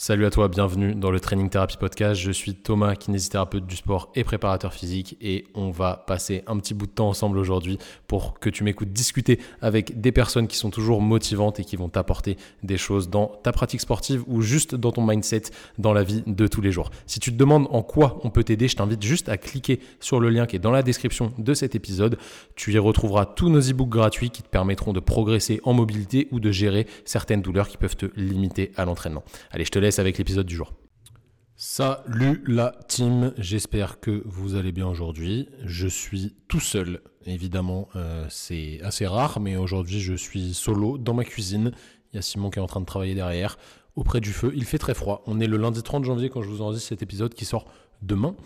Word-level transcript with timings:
Salut 0.00 0.26
à 0.26 0.30
toi, 0.30 0.46
bienvenue 0.46 0.94
dans 0.94 1.10
le 1.10 1.18
Training 1.18 1.50
Therapy 1.50 1.76
Podcast. 1.76 2.20
Je 2.20 2.30
suis 2.30 2.54
Thomas, 2.54 2.94
kinésithérapeute 2.94 3.66
du 3.66 3.74
sport 3.74 4.12
et 4.14 4.22
préparateur 4.22 4.72
physique 4.72 5.16
et 5.20 5.48
on 5.56 5.72
va 5.72 6.04
passer 6.06 6.44
un 6.46 6.56
petit 6.58 6.72
bout 6.72 6.86
de 6.86 6.92
temps 6.92 7.08
ensemble 7.08 7.36
aujourd'hui 7.36 7.78
pour 8.06 8.38
que 8.38 8.48
tu 8.48 8.62
m'écoutes 8.62 8.92
discuter 8.92 9.40
avec 9.60 10.00
des 10.00 10.12
personnes 10.12 10.46
qui 10.46 10.56
sont 10.56 10.70
toujours 10.70 11.02
motivantes 11.02 11.58
et 11.58 11.64
qui 11.64 11.74
vont 11.74 11.88
t'apporter 11.88 12.36
des 12.62 12.76
choses 12.76 13.10
dans 13.10 13.26
ta 13.42 13.50
pratique 13.50 13.80
sportive 13.80 14.22
ou 14.28 14.40
juste 14.40 14.76
dans 14.76 14.92
ton 14.92 15.04
mindset 15.04 15.42
dans 15.78 15.92
la 15.92 16.04
vie 16.04 16.22
de 16.28 16.46
tous 16.46 16.60
les 16.60 16.70
jours. 16.70 16.90
Si 17.06 17.18
tu 17.18 17.32
te 17.32 17.36
demandes 17.36 17.66
en 17.70 17.82
quoi 17.82 18.20
on 18.22 18.30
peut 18.30 18.44
t'aider, 18.44 18.68
je 18.68 18.76
t'invite 18.76 19.02
juste 19.02 19.28
à 19.28 19.36
cliquer 19.36 19.80
sur 19.98 20.20
le 20.20 20.30
lien 20.30 20.46
qui 20.46 20.54
est 20.54 20.60
dans 20.60 20.70
la 20.70 20.84
description 20.84 21.32
de 21.38 21.54
cet 21.54 21.74
épisode. 21.74 22.18
Tu 22.54 22.72
y 22.72 22.78
retrouveras 22.78 23.26
tous 23.26 23.48
nos 23.48 23.60
e-books 23.60 23.88
gratuits 23.88 24.30
qui 24.30 24.44
te 24.44 24.48
permettront 24.48 24.92
de 24.92 25.00
progresser 25.00 25.60
en 25.64 25.72
mobilité 25.72 26.28
ou 26.30 26.38
de 26.38 26.52
gérer 26.52 26.86
certaines 27.04 27.42
douleurs 27.42 27.66
qui 27.66 27.78
peuvent 27.78 27.96
te 27.96 28.06
limiter 28.14 28.70
à 28.76 28.84
l'entraînement. 28.84 29.24
Allez, 29.50 29.64
je 29.64 29.72
te 29.72 29.80
laisse 29.80 29.87
avec 29.96 30.18
l'épisode 30.18 30.44
du 30.44 30.54
jour. 30.54 30.74
Salut 31.56 32.44
la 32.46 32.74
team, 32.88 33.32
j'espère 33.38 34.00
que 34.00 34.22
vous 34.26 34.54
allez 34.54 34.70
bien 34.70 34.86
aujourd'hui. 34.86 35.48
Je 35.64 35.88
suis 35.88 36.36
tout 36.46 36.60
seul, 36.60 37.00
évidemment, 37.24 37.88
euh, 37.96 38.26
c'est 38.28 38.80
assez 38.82 39.06
rare, 39.06 39.40
mais 39.40 39.56
aujourd'hui 39.56 40.00
je 40.00 40.12
suis 40.12 40.52
solo 40.52 40.98
dans 40.98 41.14
ma 41.14 41.24
cuisine. 41.24 41.72
Il 42.12 42.16
y 42.16 42.18
a 42.18 42.22
Simon 42.22 42.50
qui 42.50 42.58
est 42.58 42.62
en 42.62 42.66
train 42.66 42.80
de 42.80 42.86
travailler 42.86 43.14
derrière, 43.14 43.56
auprès 43.96 44.20
du 44.20 44.32
feu. 44.32 44.52
Il 44.54 44.64
fait 44.64 44.78
très 44.78 44.92
froid. 44.92 45.22
On 45.26 45.40
est 45.40 45.46
le 45.46 45.56
lundi 45.56 45.82
30 45.82 46.04
janvier 46.04 46.28
quand 46.28 46.42
je 46.42 46.48
vous 46.48 46.60
enregistre 46.60 46.90
cet 46.90 47.02
épisode 47.02 47.32
qui 47.32 47.46
sort 47.46 47.64
demain 48.02 48.36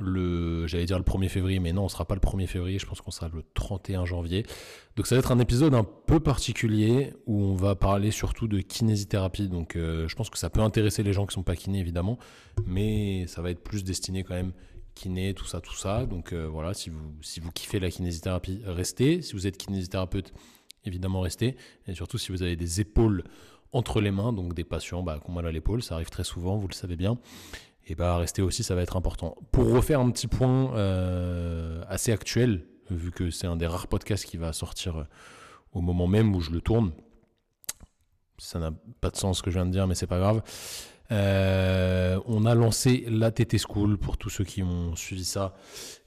le, 0.00 0.66
j'allais 0.66 0.86
dire 0.86 0.98
le 0.98 1.04
1er 1.04 1.28
février, 1.28 1.60
mais 1.60 1.72
non, 1.72 1.84
on 1.84 1.88
sera 1.88 2.04
pas 2.04 2.14
le 2.14 2.20
1er 2.20 2.46
février, 2.46 2.78
je 2.78 2.86
pense 2.86 3.00
qu'on 3.00 3.10
sera 3.10 3.28
le 3.28 3.42
31 3.54 4.04
janvier. 4.04 4.44
Donc 4.96 5.06
ça 5.06 5.14
va 5.14 5.20
être 5.20 5.32
un 5.32 5.38
épisode 5.38 5.74
un 5.74 5.84
peu 5.84 6.20
particulier 6.20 7.12
où 7.26 7.42
on 7.42 7.54
va 7.54 7.74
parler 7.74 8.10
surtout 8.10 8.48
de 8.48 8.60
kinésithérapie. 8.60 9.48
Donc 9.48 9.76
euh, 9.76 10.08
je 10.08 10.16
pense 10.16 10.30
que 10.30 10.38
ça 10.38 10.50
peut 10.50 10.60
intéresser 10.60 11.02
les 11.02 11.12
gens 11.12 11.26
qui 11.26 11.34
sont 11.34 11.42
pas 11.42 11.56
kinés 11.56 11.78
évidemment, 11.78 12.18
mais 12.66 13.26
ça 13.26 13.42
va 13.42 13.50
être 13.50 13.62
plus 13.62 13.84
destiné 13.84 14.24
quand 14.24 14.34
même 14.34 14.52
kiné, 14.94 15.34
tout 15.34 15.46
ça, 15.46 15.60
tout 15.60 15.76
ça. 15.76 16.06
Donc 16.06 16.32
euh, 16.32 16.48
voilà, 16.48 16.74
si 16.74 16.90
vous, 16.90 17.12
si 17.22 17.40
vous 17.40 17.50
kiffez 17.52 17.80
la 17.80 17.90
kinésithérapie, 17.90 18.62
restez. 18.66 19.22
Si 19.22 19.34
vous 19.34 19.46
êtes 19.46 19.56
kinésithérapeute, 19.56 20.32
évidemment 20.84 21.20
restez. 21.20 21.56
Et 21.86 21.94
surtout 21.94 22.18
si 22.18 22.32
vous 22.32 22.42
avez 22.42 22.56
des 22.56 22.80
épaules 22.80 23.24
entre 23.72 24.00
les 24.00 24.10
mains, 24.10 24.32
donc 24.32 24.54
des 24.54 24.64
patients 24.64 25.02
bah, 25.02 25.20
qui 25.22 25.30
ont 25.30 25.34
mal 25.34 25.46
à 25.46 25.52
l'épaule, 25.52 25.82
ça 25.82 25.94
arrive 25.94 26.10
très 26.10 26.24
souvent, 26.24 26.56
vous 26.56 26.68
le 26.68 26.74
savez 26.74 26.96
bien 26.96 27.18
et 27.90 27.96
bah 27.96 28.16
rester 28.18 28.40
aussi, 28.40 28.62
ça 28.62 28.76
va 28.76 28.82
être 28.82 28.96
important. 28.96 29.36
Pour 29.50 29.68
refaire 29.68 29.98
un 29.98 30.12
petit 30.12 30.28
point 30.28 30.72
euh, 30.76 31.82
assez 31.88 32.12
actuel, 32.12 32.64
vu 32.88 33.10
que 33.10 33.30
c'est 33.30 33.48
un 33.48 33.56
des 33.56 33.66
rares 33.66 33.88
podcasts 33.88 34.26
qui 34.26 34.36
va 34.36 34.52
sortir 34.52 34.98
euh, 34.98 35.04
au 35.72 35.80
moment 35.80 36.06
même 36.06 36.32
où 36.32 36.40
je 36.40 36.52
le 36.52 36.60
tourne, 36.60 36.92
ça 38.38 38.60
n'a 38.60 38.70
pas 39.00 39.10
de 39.10 39.16
sens 39.16 39.38
ce 39.38 39.42
que 39.42 39.50
je 39.50 39.56
viens 39.56 39.66
de 39.66 39.72
dire, 39.72 39.88
mais 39.88 39.96
c'est 39.96 40.06
pas 40.06 40.20
grave. 40.20 40.40
Euh, 41.10 42.20
on 42.26 42.46
a 42.46 42.54
lancé 42.54 43.04
la 43.08 43.32
TT 43.32 43.58
School 43.58 43.98
pour 43.98 44.16
tous 44.18 44.30
ceux 44.30 44.44
qui 44.44 44.62
ont 44.62 44.94
suivi 44.94 45.24
ça 45.24 45.56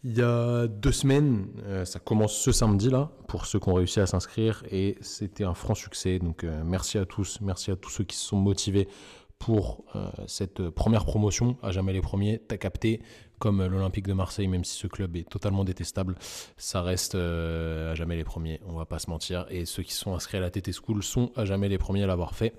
il 0.05 0.17
y 0.17 0.21
a 0.21 0.67
deux 0.67 0.93
semaines. 0.93 1.47
ça 1.83 1.99
commence 1.99 2.33
ce 2.33 2.53
samedi 2.53 2.89
là 2.89 3.11
pour 3.27 3.45
ceux 3.45 3.59
qui 3.59 3.67
ont 3.67 3.73
réussi 3.73 3.99
à 3.99 4.05
s'inscrire 4.05 4.63
et 4.71 4.97
c'était 5.01 5.43
un 5.43 5.53
franc 5.53 5.75
succès. 5.75 6.19
Donc 6.19 6.45
merci 6.63 6.97
à 6.97 7.05
tous, 7.05 7.39
merci 7.41 7.71
à 7.71 7.75
tous 7.75 7.89
ceux 7.89 8.05
qui 8.05 8.15
se 8.15 8.23
sont 8.23 8.37
motivés 8.37 8.87
pour 9.43 9.83
euh, 9.93 10.07
cette 10.25 10.69
première 10.69 11.03
promotion, 11.03 11.57
à 11.61 11.71
jamais 11.71 11.91
les 11.91 11.99
premiers, 11.99 12.39
t'as 12.39 12.55
capté, 12.55 13.01
comme 13.39 13.61
l'Olympique 13.61 14.07
de 14.07 14.13
Marseille, 14.13 14.47
même 14.47 14.63
si 14.63 14.77
ce 14.77 14.87
club 14.87 15.17
est 15.17 15.29
totalement 15.29 15.65
détestable, 15.65 16.15
ça 16.55 16.81
reste 16.81 17.15
euh, 17.15 17.91
à 17.91 17.95
jamais 17.95 18.15
les 18.15 18.23
premiers, 18.23 18.61
on 18.65 18.77
va 18.77 18.85
pas 18.85 18.99
se 18.99 19.09
mentir, 19.09 19.45
et 19.49 19.65
ceux 19.65 19.83
qui 19.83 19.93
sont 19.93 20.15
inscrits 20.15 20.37
à 20.37 20.39
la 20.39 20.49
TT 20.49 20.71
School 20.71 21.03
sont 21.03 21.33
à 21.35 21.43
jamais 21.43 21.67
les 21.67 21.77
premiers 21.77 22.03
à 22.03 22.07
l'avoir 22.07 22.35
fait. 22.35 22.53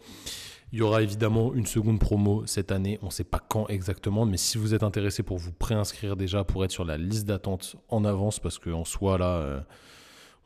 Il 0.73 0.79
y 0.79 0.83
aura 0.83 1.01
évidemment 1.01 1.55
une 1.55 1.65
seconde 1.65 2.01
promo 2.01 2.45
cette 2.45 2.71
année, 2.71 2.99
on 3.01 3.07
ne 3.07 3.11
sait 3.11 3.25
pas 3.25 3.41
quand 3.41 3.67
exactement, 3.69 4.27
mais 4.27 4.37
si 4.37 4.59
vous 4.59 4.75
êtes 4.75 4.83
intéressé 4.83 5.23
pour 5.23 5.39
vous 5.39 5.53
préinscrire 5.53 6.17
déjà, 6.17 6.45
pour 6.45 6.67
être 6.67 6.71
sur 6.71 6.85
la 6.85 6.99
liste 6.99 7.25
d'attente 7.25 7.77
en 7.89 8.05
avance, 8.05 8.41
parce 8.41 8.59
qu'en 8.59 8.85
soi, 8.85 9.17
là, 9.17 9.37
euh, 9.39 9.61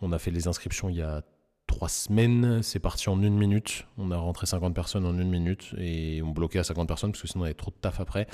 on 0.00 0.12
a 0.12 0.20
fait 0.20 0.30
les 0.30 0.46
inscriptions 0.46 0.88
il 0.88 0.98
y 0.98 1.02
a 1.02 1.24
trois 1.68 1.88
semaines. 1.88 2.60
C'est 2.64 2.80
parti 2.80 3.08
en 3.08 3.22
une 3.22 3.38
minute. 3.38 3.86
On 3.96 4.10
a 4.10 4.16
rentré 4.16 4.46
50 4.46 4.74
personnes 4.74 5.06
en 5.06 5.16
une 5.16 5.30
minute 5.30 5.72
et 5.78 6.20
on 6.22 6.30
bloquait 6.30 6.58
à 6.58 6.64
50 6.64 6.88
personnes 6.88 7.12
parce 7.12 7.22
que 7.22 7.28
sinon 7.28 7.42
on 7.42 7.44
avait 7.44 7.54
trop 7.54 7.70
de 7.70 7.76
taf 7.76 8.00
après. 8.00 8.26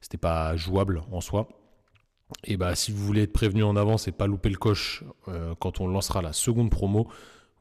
C'était 0.00 0.18
pas 0.18 0.56
jouable 0.56 1.02
en 1.12 1.20
soi. 1.20 1.48
Et 2.42 2.56
bah 2.56 2.74
si 2.74 2.90
vous 2.90 3.04
voulez 3.04 3.22
être 3.22 3.32
prévenu 3.32 3.62
en 3.62 3.76
avance 3.76 4.08
et 4.08 4.12
pas 4.12 4.26
louper 4.26 4.48
le 4.48 4.56
coche 4.56 5.04
euh, 5.28 5.54
quand 5.60 5.80
on 5.80 5.86
lancera 5.86 6.22
la 6.22 6.32
seconde 6.32 6.70
promo, 6.70 7.06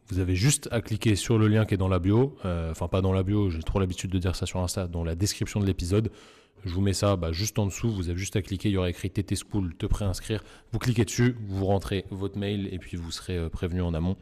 vous 0.07 0.19
avez 0.19 0.35
juste 0.35 0.67
à 0.71 0.81
cliquer 0.81 1.15
sur 1.15 1.37
le 1.37 1.47
lien 1.47 1.65
qui 1.65 1.75
est 1.75 1.77
dans 1.77 1.87
la 1.87 1.99
bio. 1.99 2.35
Euh, 2.45 2.71
enfin 2.71 2.87
pas 2.87 3.01
dans 3.01 3.13
la 3.13 3.23
bio, 3.23 3.49
j'ai 3.49 3.61
trop 3.61 3.79
l'habitude 3.79 4.09
de 4.09 4.17
dire 4.17 4.35
ça 4.35 4.45
sur 4.45 4.59
Insta, 4.59 4.87
dans 4.87 5.03
la 5.03 5.15
description 5.15 5.59
de 5.59 5.65
l'épisode. 5.65 6.11
Je 6.65 6.73
vous 6.73 6.81
mets 6.81 6.93
ça 6.93 7.17
bah, 7.17 7.31
juste 7.31 7.59
en 7.59 7.65
dessous. 7.65 7.91
Vous 7.91 8.09
avez 8.09 8.17
juste 8.17 8.35
à 8.35 8.41
cliquer. 8.41 8.69
Il 8.69 8.73
y 8.73 8.77
aura 8.77 8.89
écrit 8.89 9.09
TT 9.09 9.35
School, 9.35 9.75
te 9.75 9.85
préinscrire. 9.85 10.43
Vous 10.71 10.79
cliquez 10.79 11.03
dessus, 11.05 11.35
vous 11.47 11.65
rentrez 11.65 12.05
votre 12.09 12.37
mail 12.37 12.69
et 12.71 12.79
puis 12.79 12.95
vous 12.95 13.11
serez 13.11 13.37
euh, 13.37 13.49
prévenu 13.49 13.81
en 13.81 13.93
amont. 13.93 14.15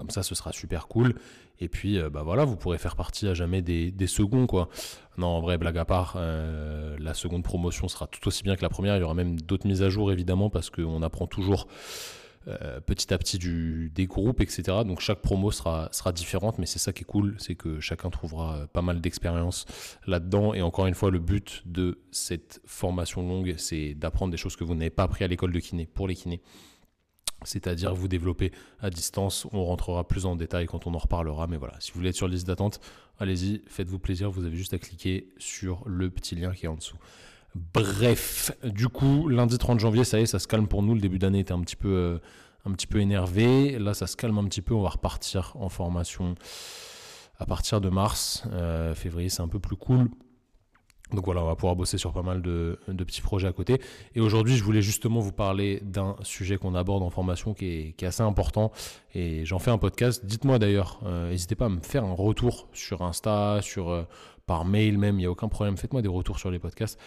Comme 0.00 0.08
ça, 0.08 0.22
ce 0.22 0.34
sera 0.34 0.50
super 0.50 0.88
cool. 0.88 1.14
Et 1.58 1.68
puis, 1.68 1.98
euh, 1.98 2.08
bah 2.08 2.22
voilà, 2.22 2.46
vous 2.46 2.56
pourrez 2.56 2.78
faire 2.78 2.96
partie 2.96 3.28
à 3.28 3.34
jamais 3.34 3.60
des, 3.60 4.06
seconds, 4.06 4.46
quoi. 4.46 4.70
Non, 5.18 5.26
en 5.26 5.40
vrai, 5.42 5.58
blague 5.58 5.76
à 5.76 5.84
part, 5.84 6.14
euh, 6.16 6.96
la 6.98 7.12
seconde 7.12 7.44
promotion 7.44 7.86
sera 7.86 8.06
tout 8.06 8.26
aussi 8.26 8.42
bien 8.42 8.56
que 8.56 8.62
la 8.62 8.70
première. 8.70 8.96
Il 8.96 9.00
y 9.00 9.02
aura 9.02 9.12
même 9.12 9.38
d'autres 9.38 9.66
mises 9.66 9.82
à 9.82 9.90
jour, 9.90 10.10
évidemment, 10.10 10.48
parce 10.48 10.70
qu'on 10.70 11.02
apprend 11.02 11.26
toujours 11.26 11.66
euh, 12.48 12.80
petit 12.80 13.12
à 13.12 13.18
petit 13.18 13.36
du, 13.36 13.92
des 13.94 14.06
groupes, 14.06 14.40
etc. 14.40 14.62
Donc 14.86 15.00
chaque 15.00 15.20
promo 15.20 15.50
sera, 15.50 15.90
sera 15.92 16.12
différente, 16.12 16.58
mais 16.58 16.64
c'est 16.64 16.78
ça 16.78 16.94
qui 16.94 17.02
est 17.02 17.04
cool, 17.04 17.36
c'est 17.36 17.56
que 17.56 17.78
chacun 17.78 18.08
trouvera 18.08 18.66
pas 18.72 18.80
mal 18.80 19.02
d'expérience 19.02 19.66
là-dedans. 20.06 20.54
Et 20.54 20.62
encore 20.62 20.86
une 20.86 20.94
fois, 20.94 21.10
le 21.10 21.18
but 21.18 21.62
de 21.66 22.00
cette 22.10 22.62
formation 22.64 23.20
longue, 23.20 23.56
c'est 23.58 23.92
d'apprendre 23.92 24.30
des 24.30 24.38
choses 24.38 24.56
que 24.56 24.64
vous 24.64 24.74
n'avez 24.74 24.88
pas 24.88 25.02
appris 25.02 25.24
à 25.24 25.26
l'école 25.26 25.52
de 25.52 25.60
kiné, 25.60 25.84
pour 25.84 26.08
les 26.08 26.14
kinés 26.14 26.40
c'est-à-dire 27.44 27.94
vous 27.94 28.08
développer 28.08 28.52
à 28.80 28.90
distance. 28.90 29.46
On 29.52 29.64
rentrera 29.64 30.06
plus 30.06 30.26
en 30.26 30.36
détail 30.36 30.66
quand 30.66 30.86
on 30.86 30.94
en 30.94 30.98
reparlera, 30.98 31.46
mais 31.46 31.56
voilà, 31.56 31.74
si 31.80 31.92
vous 31.92 31.98
voulez 31.98 32.10
être 32.10 32.16
sur 32.16 32.28
liste 32.28 32.46
d'attente, 32.46 32.80
allez-y, 33.18 33.62
faites-vous 33.66 33.98
plaisir, 33.98 34.30
vous 34.30 34.44
avez 34.44 34.56
juste 34.56 34.74
à 34.74 34.78
cliquer 34.78 35.28
sur 35.38 35.82
le 35.86 36.10
petit 36.10 36.34
lien 36.34 36.52
qui 36.52 36.66
est 36.66 36.68
en 36.68 36.76
dessous. 36.76 36.96
Bref, 37.54 38.52
du 38.64 38.88
coup, 38.88 39.28
lundi 39.28 39.58
30 39.58 39.80
janvier, 39.80 40.04
ça 40.04 40.20
y 40.20 40.22
est, 40.22 40.26
ça 40.26 40.38
se 40.38 40.46
calme 40.46 40.68
pour 40.68 40.82
nous. 40.82 40.94
Le 40.94 41.00
début 41.00 41.18
d'année 41.18 41.40
était 41.40 41.52
un 41.52 41.60
petit 41.60 41.76
peu, 41.76 41.88
euh, 41.88 42.18
un 42.64 42.72
petit 42.72 42.86
peu 42.86 43.00
énervé. 43.00 43.78
Là, 43.78 43.92
ça 43.94 44.06
se 44.06 44.16
calme 44.16 44.38
un 44.38 44.44
petit 44.44 44.62
peu. 44.62 44.74
On 44.74 44.82
va 44.82 44.90
repartir 44.90 45.56
en 45.56 45.68
formation 45.68 46.36
à 47.38 47.46
partir 47.46 47.80
de 47.80 47.88
mars. 47.88 48.44
Euh, 48.52 48.94
février, 48.94 49.28
c'est 49.30 49.42
un 49.42 49.48
peu 49.48 49.58
plus 49.58 49.76
cool. 49.76 50.10
Donc 51.12 51.24
voilà, 51.24 51.42
on 51.42 51.46
va 51.46 51.56
pouvoir 51.56 51.76
bosser 51.76 51.98
sur 51.98 52.12
pas 52.12 52.22
mal 52.22 52.42
de, 52.42 52.78
petits 52.88 53.20
projets 53.20 53.48
à 53.48 53.52
côté. 53.52 53.80
Et 54.14 54.20
aujourd'hui, 54.20 54.56
je 54.56 54.64
voulais 54.64 54.82
justement 54.82 55.20
vous 55.20 55.32
parler 55.32 55.80
d'un 55.82 56.16
sujet 56.22 56.56
qu'on 56.56 56.74
aborde 56.74 57.02
en 57.02 57.10
formation 57.10 57.54
qui 57.54 57.94
est, 57.98 58.02
assez 58.02 58.22
important. 58.22 58.72
Et 59.14 59.44
j'en 59.44 59.58
fais 59.58 59.70
un 59.70 59.78
podcast. 59.78 60.24
Dites-moi 60.24 60.58
d'ailleurs, 60.58 61.00
euh, 61.04 61.30
n'hésitez 61.30 61.54
pas 61.54 61.66
à 61.66 61.68
me 61.68 61.80
faire 61.80 62.04
un 62.04 62.12
retour 62.12 62.68
sur 62.72 63.02
Insta, 63.02 63.60
sur, 63.62 63.90
euh, 63.90 64.04
par 64.46 64.64
mail 64.64 64.98
même, 64.98 65.16
il 65.16 65.22
n'y 65.22 65.26
a 65.26 65.30
aucun 65.30 65.48
problème. 65.48 65.76
Faites-moi 65.76 66.02
des 66.02 66.08
retours 66.08 66.38
sur 66.38 66.50
les 66.50 66.58
podcasts. 66.58 66.98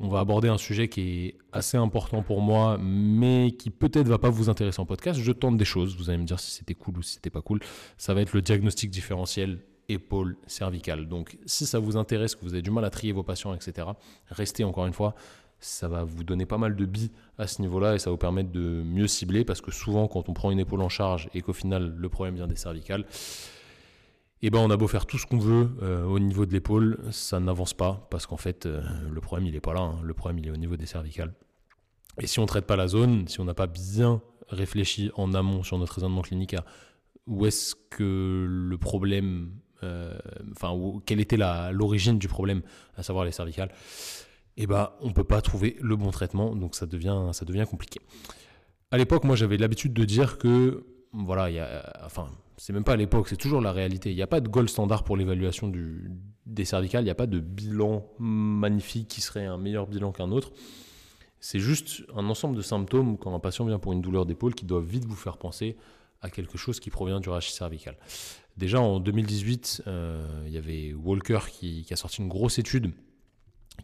On 0.00 0.08
va 0.08 0.20
aborder 0.20 0.48
un 0.48 0.58
sujet 0.58 0.88
qui 0.88 1.26
est 1.26 1.34
assez 1.52 1.76
important 1.76 2.22
pour 2.22 2.40
moi, 2.40 2.78
mais 2.80 3.52
qui 3.58 3.70
peut-être 3.70 4.06
va 4.06 4.18
pas 4.18 4.30
vous 4.30 4.48
intéresser 4.48 4.80
en 4.80 4.86
podcast. 4.86 5.18
Je 5.18 5.32
tente 5.32 5.56
des 5.56 5.64
choses. 5.64 5.96
Vous 5.96 6.08
allez 6.08 6.18
me 6.18 6.24
dire 6.24 6.38
si 6.38 6.52
c'était 6.52 6.74
cool 6.74 6.98
ou 6.98 7.02
si 7.02 7.14
c'était 7.14 7.30
pas 7.30 7.42
cool. 7.42 7.58
Ça 7.96 8.14
va 8.14 8.20
être 8.20 8.32
le 8.32 8.42
diagnostic 8.42 8.90
différentiel 8.90 9.58
épaule 9.88 10.36
cervicale. 10.46 11.08
Donc 11.08 11.38
si 11.46 11.66
ça 11.66 11.78
vous 11.78 11.96
intéresse, 11.96 12.34
que 12.34 12.42
vous 12.42 12.52
avez 12.52 12.62
du 12.62 12.70
mal 12.70 12.84
à 12.84 12.90
trier 12.90 13.12
vos 13.12 13.22
patients, 13.22 13.54
etc., 13.54 13.88
restez 14.28 14.64
encore 14.64 14.86
une 14.86 14.92
fois. 14.92 15.14
Ça 15.60 15.88
va 15.88 16.04
vous 16.04 16.22
donner 16.22 16.46
pas 16.46 16.58
mal 16.58 16.76
de 16.76 16.86
billes 16.86 17.10
à 17.36 17.48
ce 17.48 17.60
niveau-là 17.62 17.94
et 17.94 17.98
ça 17.98 18.10
va 18.10 18.12
vous 18.12 18.18
permettre 18.18 18.52
de 18.52 18.82
mieux 18.84 19.08
cibler 19.08 19.44
parce 19.44 19.60
que 19.60 19.72
souvent 19.72 20.06
quand 20.06 20.28
on 20.28 20.32
prend 20.32 20.52
une 20.52 20.60
épaule 20.60 20.82
en 20.82 20.88
charge 20.88 21.28
et 21.34 21.42
qu'au 21.42 21.52
final 21.52 21.94
le 21.96 22.08
problème 22.08 22.36
vient 22.36 22.46
des 22.46 22.54
cervicales, 22.54 23.04
eh 24.40 24.50
ben 24.50 24.60
on 24.60 24.70
a 24.70 24.76
beau 24.76 24.86
faire 24.86 25.04
tout 25.04 25.18
ce 25.18 25.26
qu'on 25.26 25.38
veut 25.38 25.70
euh, 25.82 26.04
au 26.04 26.20
niveau 26.20 26.46
de 26.46 26.52
l'épaule, 26.52 27.00
ça 27.10 27.40
n'avance 27.40 27.74
pas 27.74 28.06
parce 28.08 28.26
qu'en 28.26 28.36
fait 28.36 28.66
euh, 28.66 28.80
le 29.10 29.20
problème 29.20 29.48
il 29.48 29.52
n'est 29.52 29.60
pas 29.60 29.74
là, 29.74 29.80
hein. 29.80 29.98
le 30.04 30.14
problème 30.14 30.38
il 30.38 30.46
est 30.46 30.52
au 30.52 30.56
niveau 30.56 30.76
des 30.76 30.86
cervicales. 30.86 31.34
Et 32.20 32.28
si 32.28 32.38
on 32.38 32.42
ne 32.42 32.48
traite 32.48 32.66
pas 32.66 32.76
la 32.76 32.86
zone, 32.86 33.26
si 33.26 33.40
on 33.40 33.44
n'a 33.44 33.54
pas 33.54 33.66
bien 33.66 34.20
réfléchi 34.48 35.10
en 35.16 35.34
amont 35.34 35.64
sur 35.64 35.76
notre 35.78 35.94
raisonnement 35.94 36.22
clinique 36.22 36.54
à 36.54 36.64
où 37.26 37.46
est-ce 37.46 37.74
que 37.90 38.46
le 38.48 38.78
problème 38.78 39.50
euh, 39.82 40.18
enfin, 40.52 40.76
quelle 41.06 41.20
était 41.20 41.38
l'origine 41.72 42.18
du 42.18 42.28
problème, 42.28 42.62
à 42.96 43.02
savoir 43.02 43.24
les 43.24 43.32
cervicales, 43.32 43.70
eh 44.56 44.66
ben, 44.66 44.90
on 45.00 45.12
peut 45.12 45.24
pas 45.24 45.40
trouver 45.40 45.76
le 45.80 45.96
bon 45.96 46.10
traitement, 46.10 46.54
donc 46.56 46.74
ça 46.74 46.86
devient, 46.86 47.28
ça 47.32 47.44
devient 47.44 47.66
compliqué. 47.68 48.00
À 48.90 48.98
l'époque, 48.98 49.24
moi, 49.24 49.36
j'avais 49.36 49.56
l'habitude 49.56 49.92
de 49.92 50.04
dire 50.04 50.38
que, 50.38 50.84
voilà, 51.12 51.50
il 51.50 51.56
y 51.56 51.60
a, 51.60 52.02
enfin, 52.04 52.28
c'est 52.56 52.72
même 52.72 52.84
pas 52.84 52.94
à 52.94 52.96
l'époque, 52.96 53.28
c'est 53.28 53.36
toujours 53.36 53.60
la 53.60 53.72
réalité. 53.72 54.10
Il 54.10 54.16
n'y 54.16 54.22
a 54.22 54.26
pas 54.26 54.40
de 54.40 54.48
gold 54.48 54.68
standard 54.68 55.04
pour 55.04 55.16
l'évaluation 55.16 55.72
des 56.46 56.64
cervicales, 56.64 57.02
il 57.02 57.06
n'y 57.06 57.10
a 57.10 57.14
pas 57.14 57.26
de 57.26 57.38
bilan 57.38 58.04
magnifique 58.18 59.08
qui 59.08 59.20
serait 59.20 59.46
un 59.46 59.58
meilleur 59.58 59.86
bilan 59.86 60.10
qu'un 60.10 60.32
autre. 60.32 60.50
C'est 61.40 61.60
juste 61.60 62.02
un 62.16 62.28
ensemble 62.28 62.56
de 62.56 62.62
symptômes 62.62 63.16
quand 63.16 63.32
un 63.32 63.38
patient 63.38 63.64
vient 63.64 63.78
pour 63.78 63.92
une 63.92 64.02
douleur 64.02 64.26
d'épaule 64.26 64.54
qui 64.54 64.64
doivent 64.64 64.84
vite 64.84 65.04
vous 65.04 65.14
faire 65.14 65.36
penser 65.36 65.76
à 66.20 66.30
quelque 66.30 66.58
chose 66.58 66.80
qui 66.80 66.90
provient 66.90 67.20
du 67.20 67.28
rachis 67.28 67.52
cervical. 67.52 67.96
Déjà 68.56 68.80
en 68.80 68.98
2018, 68.98 69.82
il 69.86 70.52
y 70.52 70.56
avait 70.56 70.92
Walker 70.92 71.38
qui, 71.50 71.86
a 71.90 71.96
sorti 71.96 72.22
une 72.22 72.28
grosse 72.28 72.58
étude 72.58 72.92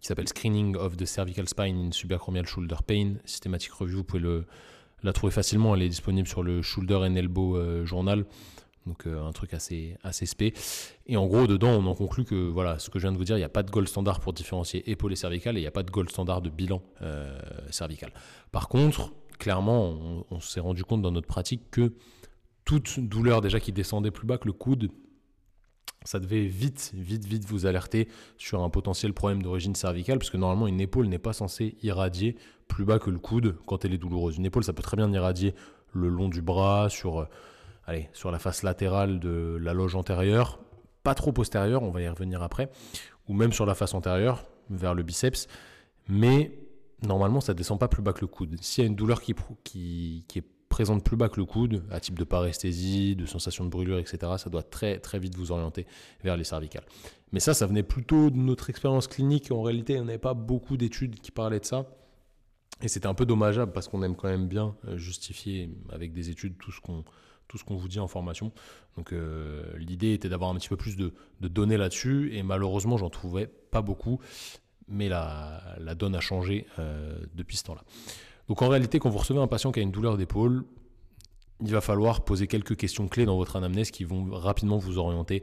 qui 0.00 0.08
s'appelle 0.08 0.26
Screening 0.26 0.74
of 0.76 0.96
the 0.96 1.04
Cervical 1.04 1.48
Spine 1.48 1.86
in 1.86 1.92
Subacromial 1.92 2.46
Shoulder 2.46 2.76
Pain, 2.84 3.14
systématique 3.24 3.72
review, 3.72 3.98
vous 3.98 4.04
pouvez 4.04 4.42
la 5.04 5.12
trouver 5.12 5.32
facilement, 5.32 5.76
elle 5.76 5.82
est 5.82 5.88
disponible 5.88 6.26
sur 6.26 6.42
le 6.42 6.60
Shoulder 6.60 6.96
and 6.96 7.14
Elbow 7.14 7.84
Journal. 7.84 8.26
Donc 8.86 9.06
euh, 9.06 9.24
un 9.24 9.32
truc 9.32 9.54
assez 9.54 9.96
assez 10.02 10.26
spé. 10.26 10.52
Et 11.06 11.16
en 11.16 11.26
gros, 11.26 11.46
dedans, 11.46 11.70
on 11.70 11.86
en 11.86 11.94
conclut 11.94 12.24
que 12.24 12.34
voilà, 12.34 12.78
ce 12.78 12.90
que 12.90 12.98
je 12.98 13.04
viens 13.04 13.12
de 13.12 13.16
vous 13.16 13.24
dire, 13.24 13.36
il 13.36 13.40
n'y 13.40 13.44
a 13.44 13.50
pas 13.50 13.62
de 13.62 13.70
gold 13.70 13.88
standard 13.88 14.20
pour 14.20 14.32
différencier 14.32 14.88
épaule 14.90 15.12
et 15.12 15.16
cervical, 15.16 15.56
et 15.56 15.60
il 15.60 15.62
n'y 15.62 15.68
a 15.68 15.72
pas 15.72 15.82
de 15.82 15.90
gold 15.90 16.10
standard 16.10 16.42
de 16.42 16.50
bilan 16.50 16.82
euh, 17.02 17.38
cervical. 17.70 18.12
Par 18.52 18.68
contre, 18.68 19.12
clairement, 19.38 20.24
on 20.30 20.40
s'est 20.40 20.60
rendu 20.60 20.84
compte 20.84 21.02
dans 21.02 21.12
notre 21.12 21.26
pratique 21.26 21.70
que 21.70 21.94
toute 22.64 23.00
douleur 23.00 23.40
déjà 23.40 23.60
qui 23.60 23.72
descendait 23.72 24.10
plus 24.10 24.26
bas 24.26 24.38
que 24.38 24.46
le 24.46 24.52
coude, 24.52 24.90
ça 26.04 26.18
devait 26.18 26.46
vite, 26.46 26.92
vite, 26.94 27.24
vite 27.24 27.44
vous 27.46 27.66
alerter 27.66 28.08
sur 28.36 28.62
un 28.62 28.70
potentiel 28.70 29.14
problème 29.14 29.42
d'origine 29.42 29.74
cervicale, 29.74 30.18
parce 30.18 30.30
que 30.30 30.36
normalement 30.36 30.66
une 30.66 30.80
épaule 30.80 31.06
n'est 31.06 31.18
pas 31.18 31.32
censée 31.32 31.76
irradier 31.82 32.36
plus 32.68 32.84
bas 32.84 32.98
que 32.98 33.10
le 33.10 33.18
coude 33.18 33.56
quand 33.66 33.84
elle 33.84 33.94
est 33.94 33.98
douloureuse. 33.98 34.36
Une 34.36 34.44
épaule, 34.44 34.64
ça 34.64 34.72
peut 34.72 34.82
très 34.82 34.96
bien 34.96 35.10
irradier 35.12 35.54
le 35.92 36.08
long 36.08 36.28
du 36.28 36.42
bras, 36.42 36.88
sur 36.88 37.28
sur 38.14 38.30
la 38.30 38.38
face 38.38 38.62
latérale 38.62 39.20
de 39.20 39.58
la 39.60 39.74
loge 39.74 39.94
antérieure, 39.94 40.58
pas 41.02 41.14
trop 41.14 41.32
postérieure, 41.32 41.82
on 41.82 41.90
va 41.90 42.00
y 42.00 42.08
revenir 42.08 42.42
après, 42.42 42.70
ou 43.28 43.34
même 43.34 43.52
sur 43.52 43.66
la 43.66 43.74
face 43.74 43.92
antérieure, 43.92 44.46
vers 44.70 44.94
le 44.94 45.02
biceps, 45.02 45.48
mais 46.08 46.58
normalement 47.02 47.42
ça 47.42 47.52
descend 47.52 47.78
pas 47.78 47.88
plus 47.88 48.02
bas 48.02 48.14
que 48.14 48.22
le 48.22 48.26
coude. 48.26 48.56
S'il 48.62 48.84
y 48.84 48.86
a 48.86 48.88
une 48.88 48.96
douleur 48.96 49.20
qui, 49.20 49.34
qui, 49.64 50.24
qui 50.28 50.38
est 50.38 50.46
présente 50.74 51.04
plus 51.04 51.16
bas 51.16 51.28
que 51.28 51.38
le 51.38 51.46
coude, 51.46 51.84
à 51.92 52.00
type 52.00 52.18
de 52.18 52.24
paresthésie, 52.24 53.14
de 53.14 53.26
sensation 53.26 53.64
de 53.64 53.70
brûlure, 53.70 53.96
etc., 54.00 54.32
ça 54.38 54.50
doit 54.50 54.64
très 54.64 54.98
très 54.98 55.20
vite 55.20 55.36
vous 55.36 55.52
orienter 55.52 55.86
vers 56.24 56.36
les 56.36 56.42
cervicales. 56.42 56.82
Mais 57.30 57.38
ça, 57.38 57.54
ça 57.54 57.66
venait 57.66 57.84
plutôt 57.84 58.28
de 58.28 58.36
notre 58.36 58.70
expérience 58.70 59.06
clinique. 59.06 59.52
En 59.52 59.62
réalité, 59.62 60.00
on 60.00 60.04
n'avait 60.04 60.18
pas 60.18 60.34
beaucoup 60.34 60.76
d'études 60.76 61.20
qui 61.20 61.30
parlaient 61.30 61.60
de 61.60 61.64
ça. 61.64 61.86
Et 62.82 62.88
c'était 62.88 63.06
un 63.06 63.14
peu 63.14 63.24
dommageable 63.24 63.70
parce 63.70 63.86
qu'on 63.86 64.02
aime 64.02 64.16
quand 64.16 64.26
même 64.26 64.48
bien 64.48 64.74
euh, 64.88 64.96
justifier 64.96 65.70
avec 65.90 66.12
des 66.12 66.30
études 66.30 66.58
tout 66.58 66.72
ce 66.72 66.80
qu'on 66.80 67.04
tout 67.46 67.56
ce 67.56 67.62
qu'on 67.62 67.76
vous 67.76 67.88
dit 67.88 68.00
en 68.00 68.08
formation. 68.08 68.50
Donc 68.96 69.12
euh, 69.12 69.62
l'idée 69.76 70.12
était 70.12 70.28
d'avoir 70.28 70.50
un 70.50 70.56
petit 70.56 70.70
peu 70.70 70.76
plus 70.76 70.96
de, 70.96 71.12
données 71.40 71.76
là-dessus 71.76 72.34
et 72.34 72.42
malheureusement 72.42 72.96
j'en 72.96 73.10
trouvais 73.10 73.46
pas 73.46 73.82
beaucoup, 73.82 74.18
mais 74.88 75.08
la, 75.08 75.76
donne 75.94 76.16
a 76.16 76.20
changé 76.20 76.66
euh, 76.80 77.16
depuis 77.34 77.58
ce 77.58 77.64
temps-là. 77.64 77.84
Donc 78.48 78.62
en 78.62 78.68
réalité 78.68 78.98
quand 78.98 79.10
vous 79.10 79.18
recevez 79.18 79.40
un 79.40 79.46
patient 79.46 79.72
qui 79.72 79.80
a 79.80 79.82
une 79.82 79.92
douleur 79.92 80.16
d'épaule, 80.16 80.64
il 81.60 81.70
va 81.70 81.80
falloir 81.80 82.24
poser 82.24 82.46
quelques 82.46 82.76
questions 82.76 83.08
clés 83.08 83.24
dans 83.24 83.36
votre 83.36 83.56
anamnèse 83.56 83.90
qui 83.90 84.04
vont 84.04 84.26
rapidement 84.30 84.78
vous 84.78 84.98
orienter 84.98 85.42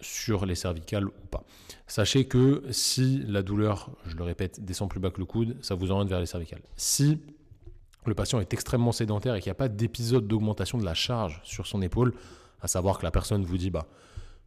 sur 0.00 0.46
les 0.46 0.54
cervicales 0.54 1.06
ou 1.06 1.26
pas. 1.30 1.44
Sachez 1.86 2.26
que 2.26 2.62
si 2.70 3.22
la 3.26 3.42
douleur, 3.42 3.90
je 4.06 4.16
le 4.16 4.24
répète, 4.24 4.64
descend 4.64 4.88
plus 4.88 5.00
bas 5.00 5.10
que 5.10 5.18
le 5.18 5.26
coude, 5.26 5.56
ça 5.62 5.74
vous 5.74 5.90
oriente 5.90 6.08
vers 6.08 6.20
les 6.20 6.26
cervicales. 6.26 6.62
Si 6.76 7.18
le 8.06 8.14
patient 8.14 8.40
est 8.40 8.52
extrêmement 8.52 8.92
sédentaire 8.92 9.34
et 9.34 9.40
qu'il 9.40 9.48
n'y 9.50 9.52
a 9.52 9.56
pas 9.56 9.68
d'épisode 9.68 10.26
d'augmentation 10.26 10.78
de 10.78 10.84
la 10.84 10.94
charge 10.94 11.40
sur 11.44 11.66
son 11.66 11.82
épaule, 11.82 12.14
à 12.60 12.68
savoir 12.68 12.98
que 12.98 13.04
la 13.04 13.10
personne 13.10 13.44
vous 13.44 13.58
dit 13.58 13.70
bah 13.70 13.86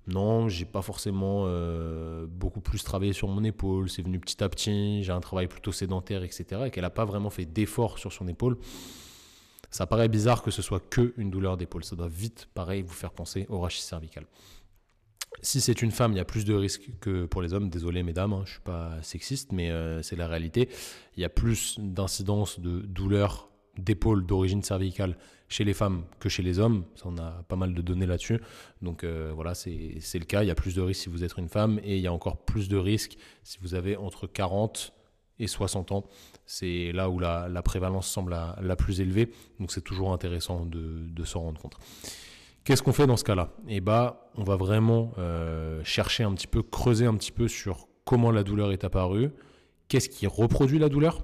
non, 0.08 0.50
j'ai 0.50 0.66
pas 0.66 0.82
forcément 0.82 1.46
euh, 1.48 2.28
beaucoup 2.28 2.62
plus 2.62 2.84
travaillé 2.84 3.14
sur 3.14 3.28
mon 3.28 3.44
épaule, 3.44 3.90
c'est 3.90 4.04
venu 4.04 4.20
petit 4.20 4.44
à 4.44 4.50
petit, 4.50 5.04
j'ai 5.04 5.12
un 5.12 5.20
travail 5.20 5.48
plutôt 5.48 5.72
sédentaire, 5.72 6.24
etc. 6.24 6.64
et 6.66 6.72
qu'elle 6.72 6.84
n'a 6.84 6.92
pas 6.92 7.06
vraiment 7.06 7.32
fait 7.32 7.46
d'effort 7.46 7.98
sur 7.98 8.14
son 8.14 8.28
épaule, 8.28 8.58
ça 9.72 9.88
paraît 9.88 10.08
bizarre 10.08 10.44
que 10.44 10.52
ce 10.52 10.62
soit 10.62 10.80
que 10.80 11.14
une 11.18 11.32
douleur 11.32 11.58
d'épaule. 11.58 11.84
Ça 11.84 11.96
doit 11.96 12.08
vite, 12.08 12.48
pareil, 12.54 12.84
vous 12.84 12.94
faire 12.94 13.12
penser 13.12 13.46
au 13.50 13.60
rachis 13.60 13.82
cervical. 13.82 14.26
Si 15.42 15.60
c'est 15.60 15.82
une 15.82 15.92
femme, 15.92 16.14
il 16.14 16.18
y 16.18 16.22
a 16.22 16.26
plus 16.26 16.46
de 16.46 16.54
risques 16.54 16.90
que 17.02 17.26
pour 17.26 17.42
les 17.42 17.54
hommes. 17.54 17.70
Désolé 17.70 18.04
mesdames, 18.04 18.32
hein, 18.34 18.44
je 18.46 18.52
suis 18.52 18.62
pas 18.62 18.94
sexiste, 19.02 19.52
mais 19.52 19.72
euh, 19.72 20.02
c'est 20.02 20.16
la 20.16 20.28
réalité. 20.28 20.70
Il 21.18 21.22
y 21.22 21.26
a 21.26 21.30
plus 21.30 21.78
d'incidence 21.80 22.60
de 22.60 22.80
douleurs 22.80 23.50
d'épaule 23.78 24.26
d'origine 24.26 24.64
cervicale 24.64 25.18
chez 25.48 25.64
les 25.64 25.74
femmes 25.74 26.04
que 26.20 26.30
chez 26.30 26.44
les 26.44 26.60
hommes. 26.60 26.86
Ça, 26.96 27.06
on 27.08 27.18
a 27.18 27.44
pas 27.48 27.56
mal 27.56 27.74
de 27.74 27.82
données 27.82 28.06
là-dessus. 28.06 28.42
Donc 28.82 29.04
euh, 29.04 29.32
voilà, 29.36 29.54
c'est 29.56 29.70
le 29.74 30.26
cas. 30.26 30.44
Il 30.44 30.48
y 30.48 30.52
a 30.52 30.56
plus 30.56 30.76
de 30.76 30.82
risques 30.82 31.04
si 31.04 31.10
vous 31.10 31.24
êtes 31.24 31.38
une 31.38 31.50
femme 31.50 31.80
et 31.84 31.96
il 31.96 32.02
y 32.02 32.08
a 32.08 32.14
encore 32.14 32.38
plus 32.38 32.70
de 32.70 32.78
risques 32.78 33.18
si 33.44 33.58
vous 33.62 33.76
avez 33.76 33.96
entre 33.98 34.28
40 34.28 34.94
et 35.40 35.48
60 35.48 35.92
ans. 35.92 36.06
C'est 36.46 36.92
là 36.94 37.10
où 37.10 37.20
la, 37.20 37.62
prévalence 37.64 38.08
semble 38.08 38.32
la, 38.62 38.76
plus 38.76 39.02
élevée. 39.02 39.32
Donc 39.60 39.72
c'est 39.72 39.82
toujours 39.82 40.14
intéressant 40.14 40.66
de, 40.66 41.08
de 41.08 41.24
s'en 41.24 41.42
rendre 41.42 41.62
compte. 41.62 41.78
Qu'est-ce 42.66 42.82
qu'on 42.82 42.94
fait 42.94 43.06
dans 43.06 43.16
ce 43.16 43.24
cas-là? 43.24 43.52
Eh 43.68 43.80
bah, 43.80 44.32
on 44.38 44.44
va 44.44 44.56
vraiment 44.56 45.12
euh, 45.20 45.82
chercher 45.84 46.24
un 46.24 46.34
petit 46.34 46.48
peu, 46.48 46.64
creuser 46.64 47.06
un 47.06 47.16
petit 47.16 47.32
peu 47.32 47.48
sur 47.48 47.88
comment 48.06 48.32
la 48.32 48.44
douleur 48.44 48.72
est 48.72 48.84
apparue, 48.84 49.30
qu'est-ce 49.88 50.10
qui 50.10 50.26
reproduit 50.26 50.80
la 50.80 50.90
douleur, 50.90 51.24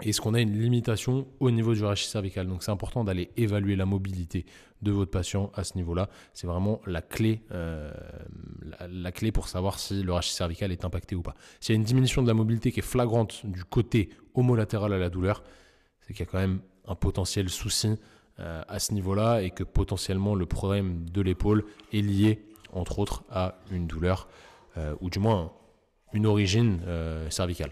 est-ce 0.00 0.20
qu'on 0.20 0.34
a 0.34 0.40
une 0.40 0.58
limitation 0.58 1.28
au 1.38 1.50
niveau 1.50 1.74
du 1.74 1.84
rachis 1.84 2.08
cervical? 2.08 2.46
Donc 2.46 2.62
c'est 2.62 2.70
important 2.70 3.04
d'aller 3.04 3.30
évaluer 3.36 3.76
la 3.76 3.84
mobilité 3.84 4.46
de 4.80 4.90
votre 4.90 5.10
patient 5.10 5.52
à 5.54 5.64
ce 5.64 5.76
niveau-là. 5.76 6.08
C'est 6.32 6.46
vraiment 6.46 6.80
la 6.86 7.02
clé, 7.02 7.42
euh, 7.52 7.92
la, 8.90 9.12
clé 9.12 9.30
pour 9.30 9.48
savoir 9.48 9.78
si 9.78 10.02
le 10.02 10.12
rachis 10.12 10.32
cervical 10.32 10.72
est 10.72 10.84
impacté 10.84 11.14
ou 11.14 11.22
pas. 11.22 11.34
S'il 11.60 11.74
y 11.74 11.76
a 11.76 11.78
une 11.78 11.84
diminution 11.84 12.22
de 12.22 12.26
la 12.26 12.34
mobilité 12.34 12.72
qui 12.72 12.80
est 12.80 12.84
flagrante 12.84 13.44
du 13.44 13.64
côté 13.64 14.08
homolatéral 14.34 14.92
à 14.92 14.98
la 14.98 15.08
douleur, 15.08 15.44
c'est 16.00 16.14
qu'il 16.14 16.26
y 16.26 16.28
a 16.28 16.30
quand 16.30 16.40
même 16.40 16.60
un 16.88 16.96
potentiel 16.96 17.48
souci 17.48 17.94
euh, 18.40 18.62
à 18.66 18.78
ce 18.80 18.92
niveau-là 18.94 19.42
et 19.42 19.50
que 19.50 19.62
potentiellement 19.62 20.34
le 20.34 20.46
problème 20.46 21.08
de 21.10 21.20
l'épaule 21.20 21.64
est 21.92 22.00
lié, 22.00 22.44
entre 22.72 22.98
autres, 22.98 23.22
à 23.30 23.58
une 23.70 23.86
douleur 23.86 24.26
euh, 24.78 24.96
ou 25.00 25.10
du 25.10 25.20
moins 25.20 25.52
une 26.12 26.26
origine 26.26 26.80
cervicale. 27.30 27.70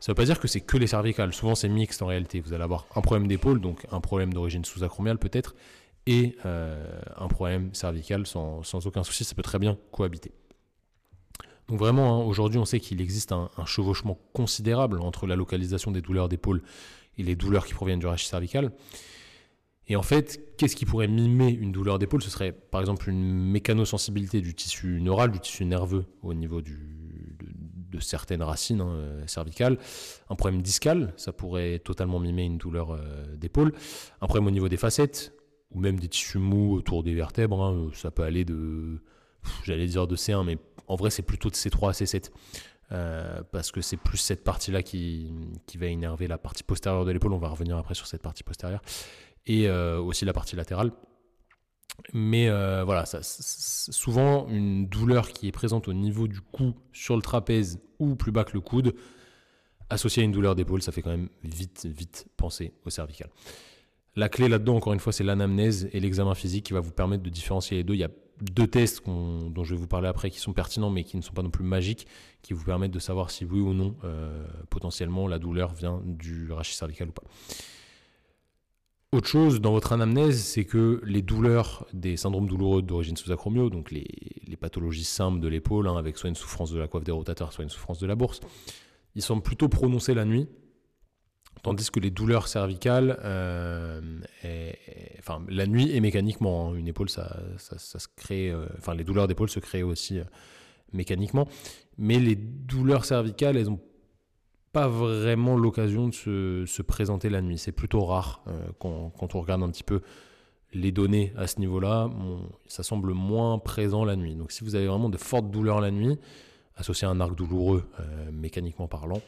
Ça 0.00 0.10
ne 0.10 0.14
veut 0.14 0.16
pas 0.16 0.24
dire 0.24 0.40
que 0.40 0.48
c'est 0.48 0.62
que 0.62 0.78
les 0.78 0.86
cervicales. 0.86 1.32
Souvent, 1.34 1.54
c'est 1.54 1.68
mixte 1.68 2.00
en 2.02 2.06
réalité. 2.06 2.40
Vous 2.40 2.54
allez 2.54 2.64
avoir 2.64 2.86
un 2.96 3.02
problème 3.02 3.28
d'épaule, 3.28 3.60
donc 3.60 3.86
un 3.92 4.00
problème 4.00 4.32
d'origine 4.32 4.64
sous-acromiale 4.64 5.18
peut-être, 5.18 5.54
et 6.06 6.36
un 6.44 7.28
problème 7.28 7.74
cervical 7.74 8.26
sans, 8.26 8.62
sans, 8.62 8.86
aucun 8.86 9.02
souci. 9.02 9.24
Ça 9.24 9.34
peut 9.34 9.42
très 9.42 9.58
bien 9.58 9.76
cohabiter. 9.92 10.32
Donc 11.68 11.78
vraiment, 11.78 12.16
hein, 12.16 12.24
aujourd'hui, 12.24 12.58
on 12.58 12.64
sait 12.64 12.80
qu'il 12.80 13.00
existe 13.00 13.30
un, 13.30 13.48
un, 13.56 13.64
chevauchement 13.64 14.18
considérable 14.32 15.00
entre 15.00 15.28
la 15.28 15.36
localisation 15.36 15.92
des 15.92 16.00
douleurs 16.00 16.28
d'épaule 16.28 16.62
et 17.16 17.22
les 17.22 17.36
douleurs 17.36 17.64
qui 17.64 17.74
proviennent 17.74 18.00
du 18.00 18.06
rachis 18.06 18.26
cervical. 18.26 18.72
Et 19.86 19.96
en 19.96 20.02
fait, 20.02 20.56
qu'est-ce 20.56 20.76
qui 20.76 20.86
pourrait 20.86 21.08
mimer 21.08 21.50
une 21.50 21.72
douleur 21.72 21.98
d'épaule? 21.98 22.22
Ce 22.22 22.30
serait 22.30 22.52
par 22.52 22.80
exemple 22.80 23.08
une 23.08 23.22
mécanosensibilité 23.22 24.40
du 24.40 24.54
tissu 24.54 25.00
neural, 25.00 25.30
du 25.30 25.40
tissu 25.40 25.64
nerveux 25.64 26.06
au 26.22 26.32
niveau 26.32 26.60
du, 26.60 26.78
de, 27.90 28.00
certaines 28.00 28.42
racines 28.42 28.80
hein, 28.80 28.90
euh, 28.90 29.26
cervicales. 29.26 29.78
Un 30.28 30.34
problème 30.36 30.62
discal, 30.62 31.12
ça 31.16 31.32
pourrait 31.32 31.78
totalement 31.78 32.18
mimer 32.18 32.44
une 32.44 32.58
douleur 32.58 32.92
euh, 32.92 33.36
d'épaule. 33.36 33.72
Un 34.20 34.26
problème 34.26 34.46
au 34.46 34.50
niveau 34.50 34.68
des 34.68 34.76
facettes, 34.76 35.32
ou 35.72 35.80
même 35.80 35.98
des 35.98 36.08
tissus 36.08 36.38
mous 36.38 36.74
autour 36.74 37.02
des 37.02 37.14
vertèbres. 37.14 37.62
Hein, 37.62 37.90
ça 37.94 38.10
peut 38.10 38.22
aller 38.22 38.44
de, 38.44 39.02
j'allais 39.64 39.86
dire 39.86 40.06
de 40.06 40.16
C1, 40.16 40.44
mais 40.44 40.58
en 40.86 40.96
vrai 40.96 41.10
c'est 41.10 41.22
plutôt 41.22 41.50
de 41.50 41.54
C3 41.54 41.90
à 41.90 41.92
C7. 41.92 42.30
Euh, 42.92 43.42
parce 43.52 43.70
que 43.70 43.80
c'est 43.80 43.96
plus 43.96 44.18
cette 44.18 44.42
partie-là 44.42 44.82
qui, 44.82 45.32
qui 45.66 45.78
va 45.78 45.86
énerver 45.86 46.26
la 46.26 46.38
partie 46.38 46.64
postérieure 46.64 47.04
de 47.04 47.12
l'épaule. 47.12 47.32
On 47.32 47.38
va 47.38 47.48
revenir 47.48 47.76
après 47.76 47.94
sur 47.94 48.08
cette 48.08 48.22
partie 48.22 48.42
postérieure 48.42 48.82
et 49.46 49.68
euh, 49.68 50.00
aussi 50.00 50.24
la 50.24 50.32
partie 50.32 50.56
latérale. 50.56 50.90
Mais 52.12 52.48
euh, 52.48 52.84
voilà, 52.84 53.06
ça, 53.06 53.20
souvent 53.22 54.48
une 54.48 54.86
douleur 54.86 55.28
qui 55.28 55.48
est 55.48 55.52
présente 55.52 55.88
au 55.88 55.92
niveau 55.92 56.28
du 56.28 56.40
cou, 56.40 56.74
sur 56.92 57.16
le 57.16 57.22
trapèze 57.22 57.80
ou 57.98 58.16
plus 58.16 58.32
bas 58.32 58.44
que 58.44 58.52
le 58.52 58.60
coude, 58.60 58.94
associée 59.88 60.22
à 60.22 60.24
une 60.24 60.32
douleur 60.32 60.54
d'épaule, 60.54 60.82
ça 60.82 60.92
fait 60.92 61.02
quand 61.02 61.10
même 61.10 61.28
vite, 61.42 61.86
vite 61.86 62.26
penser 62.36 62.72
au 62.84 62.90
cervical. 62.90 63.28
La 64.16 64.28
clé 64.28 64.48
là-dedans, 64.48 64.76
encore 64.76 64.92
une 64.92 65.00
fois, 65.00 65.12
c'est 65.12 65.24
l'anamnèse 65.24 65.88
et 65.92 66.00
l'examen 66.00 66.34
physique 66.34 66.66
qui 66.66 66.72
va 66.72 66.80
vous 66.80 66.92
permettre 66.92 67.22
de 67.22 67.30
différencier 67.30 67.76
les 67.78 67.84
deux. 67.84 67.94
Il 67.94 68.00
y 68.00 68.04
a 68.04 68.10
deux 68.40 68.66
tests 68.66 69.04
dont 69.06 69.64
je 69.64 69.74
vais 69.74 69.80
vous 69.80 69.86
parler 69.86 70.08
après 70.08 70.30
qui 70.30 70.40
sont 70.40 70.52
pertinents 70.52 70.90
mais 70.90 71.04
qui 71.04 71.16
ne 71.16 71.22
sont 71.22 71.32
pas 71.32 71.42
non 71.42 71.50
plus 71.50 71.64
magiques, 71.64 72.06
qui 72.42 72.54
vous 72.54 72.64
permettent 72.64 72.90
de 72.90 72.98
savoir 72.98 73.30
si 73.30 73.44
oui 73.44 73.60
ou 73.60 73.74
non 73.74 73.96
euh, 74.04 74.46
potentiellement 74.70 75.28
la 75.28 75.38
douleur 75.38 75.74
vient 75.74 76.00
du 76.04 76.50
rachis 76.50 76.74
cervical 76.74 77.08
ou 77.08 77.12
pas. 77.12 77.22
Autre 79.12 79.26
chose 79.26 79.60
dans 79.60 79.72
votre 79.72 79.92
anamnèse, 79.92 80.40
c'est 80.40 80.64
que 80.64 81.00
les 81.04 81.20
douleurs 81.20 81.84
des 81.92 82.16
syndromes 82.16 82.46
douloureux 82.46 82.80
d'origine 82.80 83.16
sous-acromio, 83.16 83.68
donc 83.68 83.90
les, 83.90 84.06
pathologies 84.60 85.04
simples 85.04 85.40
de 85.40 85.48
l'épaule, 85.48 85.88
hein, 85.88 85.96
avec 85.96 86.16
soit 86.16 86.28
une 86.28 86.36
souffrance 86.36 86.70
de 86.70 86.78
la 86.78 86.86
coiffe 86.86 87.02
des 87.02 87.10
rotateurs, 87.10 87.52
soit 87.52 87.64
une 87.64 87.70
souffrance 87.70 87.98
de 87.98 88.06
la 88.06 88.14
bourse, 88.14 88.40
ils 89.16 89.22
sont 89.22 89.40
plutôt 89.40 89.68
prononcés 89.68 90.14
la 90.14 90.24
nuit, 90.24 90.46
tandis 91.64 91.90
que 91.90 91.98
les 91.98 92.10
douleurs 92.10 92.46
cervicales, 92.46 93.18
euh, 93.24 94.00
enfin 95.18 95.42
la 95.48 95.66
nuit 95.66 95.90
et 95.90 96.00
mécaniquement, 96.00 96.68
hein, 96.68 96.74
une 96.76 96.86
épaule, 96.86 97.10
ça, 97.10 97.36
se 97.58 98.06
crée, 98.14 98.50
euh, 98.50 98.66
enfin 98.78 98.94
les 98.94 99.02
douleurs 99.02 99.26
d'épaule 99.26 99.50
se 99.50 99.58
créent 99.58 99.82
aussi 99.82 100.20
euh, 100.20 100.24
mécaniquement, 100.92 101.48
mais 101.98 102.20
les 102.20 102.36
douleurs 102.36 103.04
cervicales, 103.04 103.56
elles 103.56 103.70
ont 103.70 103.80
pas 104.72 104.88
vraiment 104.88 105.56
l'occasion 105.56 106.08
de 106.08 106.14
se, 106.14 106.64
se, 106.66 106.82
présenter 106.82 107.28
la 107.28 107.42
nuit. 107.42 107.58
C'est 107.58 107.72
plutôt 107.72 108.04
rare 108.04 108.42
euh, 108.46 108.68
quand, 108.78 109.10
quand, 109.18 109.34
on 109.34 109.40
regarde 109.40 109.62
un 109.62 109.70
petit 109.70 109.82
peu 109.82 110.00
les 110.72 110.92
données 110.92 111.32
à 111.36 111.46
ce 111.46 111.58
niveau-là, 111.58 112.08
ça 112.66 112.82
semble 112.84 113.12
moins 113.12 113.58
présent 113.58 114.04
la 114.04 114.14
nuit. 114.14 114.36
Donc 114.36 114.52
si 114.52 114.62
vous 114.62 114.76
avez 114.76 114.86
vraiment 114.86 115.08
de 115.08 115.16
fortes 115.16 115.50
douleurs 115.50 115.80
la 115.80 115.90
nuit, 115.90 116.18
associé 116.76 117.08
à 117.08 117.10
un 117.10 117.20
arc 117.20 117.34
douloureux 117.34 117.84
euh, 117.98 118.30
mécaniquement 118.30 118.86
parlant, 118.86 119.20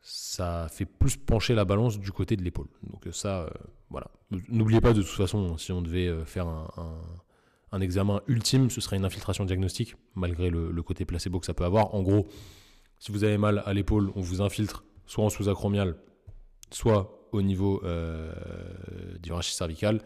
ça 0.00 0.68
fait 0.70 0.84
plus 0.84 1.16
pencher 1.16 1.54
la 1.54 1.64
balance 1.64 1.98
du 1.98 2.12
côté 2.12 2.36
de 2.36 2.42
l'épaule. 2.42 2.68
Donc 2.88 3.08
ça, 3.12 3.42
euh, 3.42 3.50
voilà. 3.90 4.08
N'oubliez 4.48 4.80
pas 4.80 4.92
de 4.92 5.02
toute 5.02 5.10
façon, 5.10 5.58
si 5.58 5.72
on 5.72 5.82
devait 5.82 6.24
faire 6.24 6.46
un, 6.46 7.80
examen 7.80 8.20
ultime, 8.28 8.70
ce 8.70 8.80
serait 8.80 8.96
une 8.96 9.04
infiltration 9.04 9.44
diagnostique, 9.44 9.96
malgré 10.14 10.50
le, 10.50 10.82
côté 10.82 11.04
placebo 11.04 11.40
que 11.40 11.46
ça 11.46 11.54
peut 11.54 11.64
avoir. 11.64 11.94
En 11.94 12.02
gros, 12.02 12.26
si 13.02 13.10
vous 13.10 13.24
avez 13.24 13.36
mal 13.36 13.64
à 13.66 13.74
l'épaule, 13.74 14.12
on 14.14 14.20
vous 14.20 14.42
infiltre 14.42 14.84
soit 15.06 15.24
en 15.24 15.28
sous-acromial, 15.28 15.96
soit 16.70 17.28
au 17.32 17.42
niveau 17.42 17.82
euh, 17.82 18.32
du 19.18 19.32
rachis 19.32 19.56
cervical. 19.56 20.02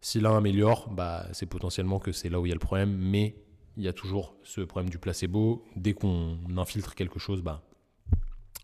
Si 0.00 0.18
l'un 0.18 0.36
améliore, 0.36 0.90
bah, 0.90 1.28
c'est 1.32 1.46
potentiellement 1.46 2.00
que 2.00 2.10
c'est 2.10 2.28
là 2.28 2.40
où 2.40 2.46
il 2.46 2.48
y 2.48 2.52
a 2.52 2.56
le 2.56 2.58
problème, 2.58 2.90
mais 2.90 3.36
il 3.76 3.84
y 3.84 3.88
a 3.88 3.92
toujours 3.92 4.34
ce 4.42 4.62
problème 4.62 4.90
du 4.90 4.98
placebo. 4.98 5.64
Dès 5.76 5.92
qu'on 5.92 6.36
infiltre 6.56 6.96
quelque 6.96 7.20
chose, 7.20 7.40
bah, 7.40 7.62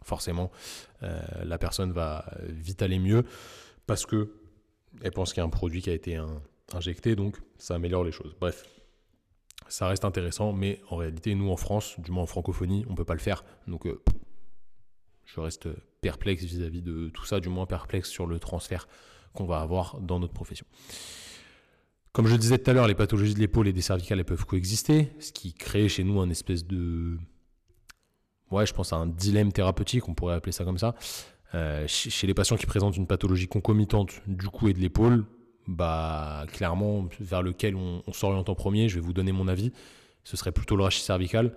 forcément, 0.03 0.51
euh, 1.05 1.23
la 1.45 1.57
personne 1.57 1.93
va 1.93 2.25
vite 2.49 2.83
aller 2.83 2.99
mieux 2.99 3.23
parce 3.87 4.05
que 4.05 4.33
elle 5.01 5.13
pense 5.13 5.33
qu'il 5.33 5.43
y 5.43 5.45
a 5.45 5.47
un 5.47 5.49
produit 5.49 5.81
qui 5.81 5.91
a 5.91 5.95
été 5.95 6.21
injecté, 6.73 7.15
donc 7.15 7.37
ça 7.57 7.77
améliore 7.77 8.03
les 8.03 8.11
choses. 8.11 8.35
Bref, 8.41 8.65
ça 9.71 9.87
reste 9.87 10.05
intéressant, 10.05 10.53
mais 10.53 10.81
en 10.89 10.97
réalité, 10.97 11.35
nous 11.35 11.51
en 11.51 11.57
France, 11.57 11.95
du 11.99 12.11
moins 12.11 12.25
en 12.25 12.27
francophonie, 12.27 12.85
on 12.89 12.95
peut 12.95 13.05
pas 13.05 13.15
le 13.15 13.21
faire. 13.21 13.45
Donc, 13.67 13.87
euh, 13.87 14.03
je 15.25 15.41
reste 15.41 15.69
perplexe 16.01 16.43
vis-à-vis 16.43 16.83
de 16.83 17.09
tout 17.11 17.25
ça, 17.25 17.41
du 17.41 17.49
moins 17.49 17.67
perplexe 17.67 18.09
sur 18.09 18.27
le 18.27 18.39
transfert 18.39 18.89
qu'on 19.33 19.45
va 19.45 19.61
avoir 19.61 20.01
dans 20.01 20.19
notre 20.19 20.33
profession. 20.33 20.67
Comme 22.13 22.27
je 22.27 22.35
disais 22.35 22.59
tout 22.59 22.69
à 22.69 22.75
l'heure, 22.75 22.89
les 22.89 22.97
pathologies 22.97 23.35
de 23.35 23.39
l'épaule 23.39 23.69
et 23.69 23.73
des 23.73 23.83
cervicales 23.83 24.25
peuvent 24.25 24.45
coexister, 24.45 25.13
ce 25.21 25.31
qui 25.31 25.55
crée 25.55 25.89
chez 25.89 26.03
nous 26.03 26.21
un 26.21 26.29
espèce 26.29 26.67
de, 26.67 27.17
ouais, 28.51 28.67
je 28.67 28.75
pense 28.75 28.93
à 28.93 28.97
un 28.97 29.07
dilemme 29.07 29.53
thérapeutique, 29.53 30.09
on 30.09 30.15
pourrait 30.15 30.35
appeler 30.35 30.53
ça 30.53 30.65
comme 30.65 30.79
ça. 30.79 30.97
Euh, 31.55 31.85
chez 31.87 32.27
les 32.27 32.35
patients 32.35 32.57
qui 32.57 32.67
présentent 32.67 32.97
une 32.97 33.07
pathologie 33.07 33.47
concomitante 33.47 34.21
du 34.27 34.49
cou 34.49 34.69
et 34.69 34.73
de 34.73 34.81
l'épaule, 34.81 35.25
bah 35.71 36.47
clairement 36.53 37.09
vers 37.21 37.43
lequel 37.43 37.77
on, 37.77 38.03
s'oriente 38.13 38.49
en 38.49 38.55
premier, 38.55 38.89
je 38.89 38.97
vais 38.97 39.01
vous 39.01 39.13
donner 39.13 39.31
mon 39.31 39.47
avis. 39.47 39.73
Ce 40.25 40.37
serait 40.37 40.53
plutôt 40.53 40.77
le 40.77 40.83
rachis 40.83 41.03
cervical 41.03 41.55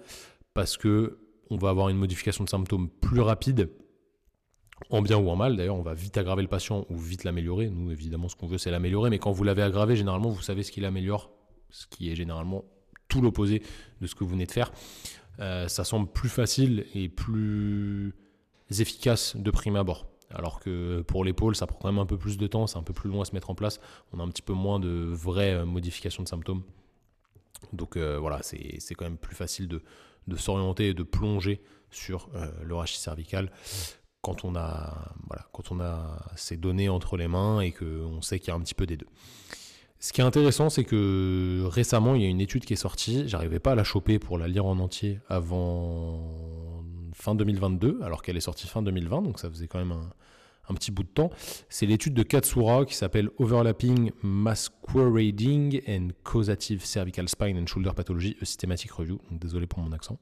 parce 0.53 0.77
que 0.77 1.17
on 1.49 1.57
va 1.57 1.69
avoir 1.69 1.89
une 1.89 1.97
modification 1.97 2.43
de 2.43 2.49
symptômes 2.49 2.89
plus 2.89 3.21
rapide, 3.21 3.69
en 4.89 5.01
bien 5.01 5.17
ou 5.17 5.29
en 5.29 5.35
mal. 5.35 5.57
D'ailleurs, 5.57 5.75
on 5.75 5.81
va 5.81 5.93
vite 5.93 6.17
aggraver 6.17 6.43
le 6.43 6.47
patient 6.47 6.85
ou 6.89 6.97
vite 6.97 7.23
l'améliorer. 7.23 7.69
Nous, 7.69 7.91
évidemment, 7.91 8.29
ce 8.29 8.35
qu'on 8.35 8.47
veut, 8.47 8.57
c'est 8.57 8.71
l'améliorer. 8.71 9.09
Mais 9.09 9.19
quand 9.19 9.31
vous 9.31 9.43
l'avez 9.43 9.61
aggravé, 9.61 9.95
généralement, 9.95 10.29
vous 10.29 10.41
savez 10.41 10.63
ce 10.63 10.71
qu'il 10.71 10.85
améliore, 10.85 11.31
ce 11.69 11.87
qui 11.87 12.11
est 12.11 12.15
généralement 12.15 12.63
tout 13.07 13.21
l'opposé 13.21 13.61
de 14.01 14.07
ce 14.07 14.15
que 14.15 14.23
vous 14.23 14.31
venez 14.31 14.45
de 14.45 14.51
faire. 14.51 14.71
Euh, 15.39 15.67
ça 15.67 15.83
semble 15.83 16.11
plus 16.11 16.29
facile 16.29 16.85
et 16.93 17.09
plus 17.09 18.13
efficace 18.69 19.35
de 19.35 19.51
prime 19.51 19.75
abord. 19.75 20.12
Alors 20.33 20.59
que 20.59 21.01
pour 21.01 21.23
l'épaule, 21.23 21.55
ça 21.55 21.67
prend 21.67 21.77
quand 21.79 21.91
même 21.91 21.99
un 21.99 22.05
peu 22.05 22.17
plus 22.17 22.37
de 22.37 22.47
temps, 22.47 22.67
c'est 22.67 22.77
un 22.77 22.83
peu 22.83 22.93
plus 22.93 23.09
long 23.09 23.21
à 23.21 23.25
se 23.25 23.33
mettre 23.33 23.49
en 23.49 23.55
place. 23.55 23.79
On 24.11 24.19
a 24.19 24.23
un 24.23 24.29
petit 24.29 24.41
peu 24.41 24.53
moins 24.53 24.79
de 24.79 24.89
vraies 24.89 25.53
euh, 25.53 25.65
modifications 25.65 26.23
de 26.23 26.27
symptômes. 26.27 26.63
Donc 27.71 27.95
euh, 27.95 28.17
voilà, 28.19 28.41
c'est 28.41 28.95
quand 28.95 29.05
même 29.05 29.17
plus 29.17 29.35
facile 29.35 29.67
de, 29.67 29.81
s'orienter 30.35 30.89
et 30.89 30.93
de 30.93 31.03
plonger 31.03 31.61
sur 31.91 32.29
euh, 32.35 32.51
le 32.63 32.75
cervical 32.85 33.51
quand 34.21 34.45
on 34.45 34.55
a 34.55 35.13
voilà, 35.27 35.45
quand 35.51 35.71
on 35.71 35.79
a 35.81 36.17
ces 36.35 36.57
données 36.57 36.89
entre 36.89 37.17
les 37.17 37.27
mains 37.27 37.59
et 37.59 37.71
qu'on 37.71 38.21
sait 38.21 38.39
qu'il 38.39 38.49
y 38.49 38.51
a 38.51 38.55
un 38.55 38.61
petit 38.61 38.73
peu 38.73 38.85
des 38.85 38.97
deux. 38.97 39.07
Ce 39.99 40.11
qui 40.11 40.19
est 40.19 40.23
intéressant, 40.25 40.69
c'est 40.69 40.83
que 40.83 41.63
récemment, 41.65 42.15
il 42.15 42.23
y 42.23 42.25
a 42.25 42.27
une 42.27 42.41
étude 42.41 42.65
qui 42.65 42.73
est 42.73 42.77
sortie. 42.77 43.23
J'arrivais 43.25 43.59
pas 43.59 43.71
à 43.71 43.75
la 43.75 43.85
choper 43.85 44.19
pour 44.19 44.37
la 44.37 44.49
lire 44.49 44.65
en 44.65 44.77
entier 44.79 45.21
avant 45.29 46.82
fin 47.13 47.35
2022, 47.35 47.99
alors 48.03 48.21
qu'elle 48.21 48.37
est 48.37 48.41
sortie 48.41 48.67
fin 48.67 48.81
2020, 48.81 49.21
donc 49.21 49.39
ça 49.39 49.49
faisait 49.49 49.67
quand 49.67 49.79
même 49.79 49.93
un, 50.69 50.73
petit 50.73 50.91
bout 50.91 51.03
de 51.03 51.09
temps. 51.09 51.29
C'est 51.69 51.85
l'étude 51.85 52.13
de 52.13 52.23
Katsura 52.23 52.85
qui 52.85 52.95
s'appelle 52.95 53.29
Overlapping 53.37 54.11
Masquerading 54.23 55.81
and 55.87 56.09
Causative 56.23 56.83
Cervical 56.83 57.29
Spine 57.29 57.57
and 57.57 57.67
Shoulder 57.67 57.91
Pathology, 57.95 58.37
a 58.41 58.45
Systematic 58.45 58.91
Review. 58.91 59.19
désolé 59.31 59.67
pour 59.67 59.79
mon 59.79 59.91
accent. 59.91 60.17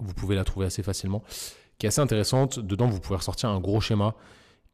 Vous 0.00 0.14
pouvez 0.14 0.34
la 0.34 0.44
trouver 0.44 0.66
assez 0.66 0.82
facilement, 0.82 1.22
qui 1.78 1.86
est 1.86 1.88
assez 1.88 2.00
intéressante. 2.00 2.58
Dedans, 2.58 2.88
vous 2.88 3.00
pouvez 3.00 3.16
ressortir 3.16 3.48
un 3.48 3.60
gros 3.60 3.80
schéma 3.80 4.16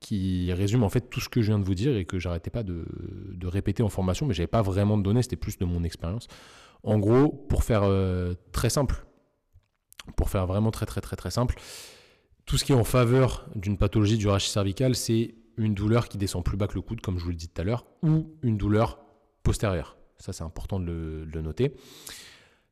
qui 0.01 0.51
résume 0.53 0.83
en 0.83 0.89
fait 0.89 1.11
tout 1.11 1.21
ce 1.21 1.29
que 1.29 1.43
je 1.43 1.49
viens 1.49 1.59
de 1.59 1.65
vous 1.65 1.75
dire 1.75 1.95
et 1.95 2.07
que 2.07 2.19
j'arrêtais 2.19 2.51
pas 2.51 2.63
de, 2.63 2.87
répéter 3.45 3.83
en 3.83 3.89
formation, 3.89 4.27
mais 4.27 4.35
j'avais 4.35 4.47
pas 4.47 4.63
vraiment 4.63 4.97
de 4.97 5.03
données, 5.03 5.23
c'était 5.23 5.37
plus 5.37 5.59
de 5.59 5.65
mon 5.65 5.85
expérience. 5.85 6.27
En 6.83 6.99
gros, 6.99 7.29
pour 7.29 7.65
faire 7.65 7.83
euh, 7.85 8.35
très 8.53 8.71
simple, 8.71 9.05
pour 10.17 10.31
faire 10.31 10.47
vraiment 10.47 10.71
très 10.71 10.87
très 10.87 11.01
très 11.01 11.17
très 11.17 11.31
simple, 11.31 11.57
tout 12.47 12.59
ce 12.59 12.65
qui 12.65 12.73
est 12.73 12.77
en 12.77 12.85
faveur 12.85 13.47
d'une 13.55 13.79
pathologie 13.79 14.19
du 14.19 14.27
rachis 14.29 14.51
cervical, 14.51 14.97
c'est 14.97 15.35
une 15.57 15.75
douleur 15.75 16.09
qui 16.09 16.19
descend 16.19 16.45
plus 16.45 16.57
bas 16.57 16.67
que 16.67 16.75
le 16.75 16.81
coude, 16.81 17.01
comme 17.01 17.19
je 17.19 17.25
vous 17.25 17.31
le 17.31 17.37
dis 17.37 17.49
tout 17.49 17.61
à 17.61 17.65
l'heure, 17.65 17.85
ou 18.03 18.35
une 18.43 18.57
douleur 18.57 18.99
postérieure. 19.43 19.97
Ça, 20.19 20.33
c'est 20.33 20.45
important 20.45 20.81
de 20.81 21.27
le, 21.33 21.43
noter. 21.43 21.75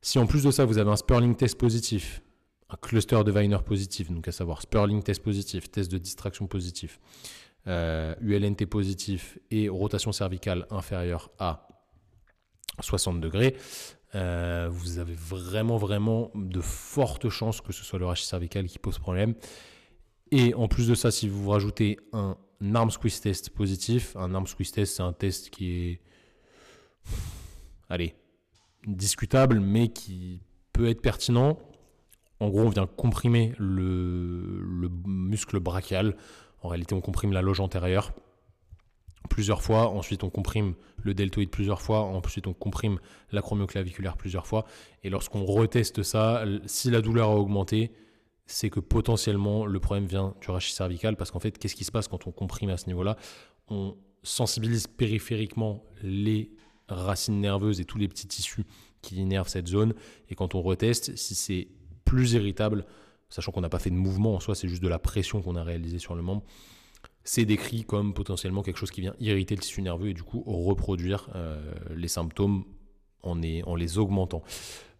Si 0.01 0.19
en 0.19 0.27
plus 0.27 0.43
de 0.43 0.51
ça, 0.51 0.65
vous 0.65 0.77
avez 0.77 0.89
un 0.89 0.95
Sperling 0.95 1.35
test 1.35 1.57
positif, 1.57 2.21
un 2.69 2.75
cluster 2.75 3.23
de 3.23 3.31
Weiner 3.31 3.59
positif, 3.65 4.11
donc 4.11 4.27
à 4.27 4.31
savoir 4.31 4.61
Sperling 4.61 5.01
test 5.01 5.23
positif, 5.23 5.71
test 5.71 5.91
de 5.91 5.97
distraction 5.97 6.47
positif, 6.47 6.99
euh, 7.67 8.15
ULNT 8.21 8.65
positif 8.65 9.39
et 9.51 9.69
rotation 9.69 10.11
cervicale 10.11 10.65
inférieure 10.69 11.31
à 11.39 11.67
60 12.81 13.19
degrés, 13.19 13.55
euh, 14.15 14.67
vous 14.71 14.97
avez 14.97 15.13
vraiment, 15.13 15.77
vraiment 15.77 16.31
de 16.33 16.61
fortes 16.61 17.29
chances 17.29 17.61
que 17.61 17.71
ce 17.71 17.83
soit 17.83 17.99
le 17.99 18.05
rachis 18.05 18.25
cervical 18.25 18.65
qui 18.67 18.79
pose 18.79 18.97
problème. 18.97 19.35
Et 20.31 20.53
en 20.53 20.67
plus 20.67 20.87
de 20.87 20.95
ça, 20.95 21.11
si 21.11 21.27
vous 21.27 21.49
rajoutez 21.49 21.97
un 22.13 22.35
arm 22.73 22.91
squeeze 22.91 23.21
test 23.21 23.49
positif, 23.51 24.15
un 24.15 24.33
arm 24.35 24.47
squeeze 24.47 24.71
test, 24.71 24.95
c'est 24.97 25.03
un 25.03 25.13
test 25.13 25.49
qui 25.49 25.71
est, 25.71 26.01
allez, 27.89 28.15
discutable, 28.85 29.59
mais 29.59 29.89
qui 29.89 30.41
peut 30.73 30.87
être 30.87 31.01
pertinent. 31.01 31.57
En 32.39 32.49
gros, 32.49 32.61
on 32.61 32.69
vient 32.69 32.85
comprimer 32.85 33.53
le, 33.57 34.61
le 34.61 34.89
muscle 35.05 35.59
brachial. 35.59 36.15
En 36.61 36.67
réalité, 36.67 36.93
on 36.93 37.01
comprime 37.01 37.31
la 37.31 37.41
loge 37.41 37.59
antérieure 37.59 38.13
plusieurs 39.29 39.61
fois, 39.61 39.89
ensuite 39.89 40.23
on 40.23 40.29
comprime 40.29 40.75
le 40.97 41.13
deltoïde 41.13 41.49
plusieurs 41.49 41.81
fois, 41.81 42.01
ensuite 42.01 42.47
on 42.47 42.53
comprime 42.53 42.99
l'acromioclaviculaire 43.31 44.17
plusieurs 44.17 44.47
fois, 44.47 44.65
et 45.03 45.09
lorsqu'on 45.09 45.43
reteste 45.43 46.03
ça, 46.03 46.43
si 46.65 46.89
la 46.89 47.01
douleur 47.01 47.29
a 47.29 47.35
augmenté, 47.35 47.91
c'est 48.45 48.69
que 48.69 48.79
potentiellement 48.79 49.65
le 49.65 49.79
problème 49.79 50.05
vient 50.05 50.33
du 50.41 50.49
rachis 50.49 50.73
cervical, 50.73 51.15
parce 51.15 51.31
qu'en 51.31 51.39
fait, 51.39 51.57
qu'est-ce 51.57 51.75
qui 51.75 51.83
se 51.83 51.91
passe 51.91 52.07
quand 52.07 52.25
on 52.27 52.31
comprime 52.31 52.71
à 52.71 52.77
ce 52.77 52.87
niveau-là? 52.87 53.15
On 53.67 53.95
sensibilise 54.23 54.87
périphériquement 54.87 55.83
les 56.01 56.51
racines 56.87 57.39
nerveuses 57.39 57.79
et 57.79 57.85
tous 57.85 57.99
les 57.99 58.07
petits 58.07 58.27
tissus 58.27 58.65
qui 59.01 59.17
innervent 59.17 59.47
cette 59.47 59.67
zone, 59.67 59.93
et 60.29 60.35
quand 60.35 60.55
on 60.55 60.61
reteste, 60.61 61.15
si 61.15 61.35
c'est 61.35 61.67
plus 62.05 62.33
irritable, 62.33 62.85
sachant 63.29 63.51
qu'on 63.51 63.61
n'a 63.61 63.69
pas 63.69 63.79
fait 63.79 63.91
de 63.91 63.95
mouvement 63.95 64.33
en 64.33 64.39
soi, 64.39 64.55
c'est 64.55 64.67
juste 64.67 64.81
de 64.81 64.87
la 64.87 64.97
pression 64.97 65.41
qu'on 65.43 65.55
a 65.55 65.63
réalisée 65.63 65.99
sur 65.99 66.15
le 66.15 66.23
membre, 66.23 66.43
c'est 67.29 67.45
décrit 67.45 67.83
comme 67.83 68.15
potentiellement 68.15 68.63
quelque 68.63 68.77
chose 68.77 68.89
qui 68.89 69.01
vient 69.01 69.13
irriter 69.19 69.55
le 69.55 69.61
tissu 69.61 69.83
nerveux 69.83 70.09
et 70.09 70.15
du 70.15 70.23
coup 70.23 70.41
reproduire 70.47 71.29
euh, 71.35 71.61
les 71.95 72.07
symptômes 72.07 72.65
en, 73.21 73.35
les 73.35 73.97
augmentant. 73.99 74.41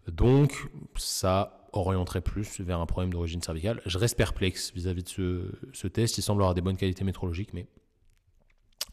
Donc 0.06 0.68
ça 0.94 1.66
orienterait 1.72 2.20
plus 2.20 2.60
vers 2.60 2.78
un 2.78 2.86
problème 2.86 3.12
d'origine 3.12 3.42
cervicale. 3.42 3.82
Je 3.84 3.98
reste 3.98 4.16
perplexe 4.16 4.72
vis-à-vis 4.72 5.02
de 5.02 5.50
ce, 5.72 5.88
test. 5.88 6.18
Il 6.18 6.22
semble 6.22 6.42
avoir 6.42 6.54
des 6.54 6.60
bonnes 6.60 6.76
qualités 6.76 7.02
métrologiques, 7.02 7.52
mais 7.52 7.66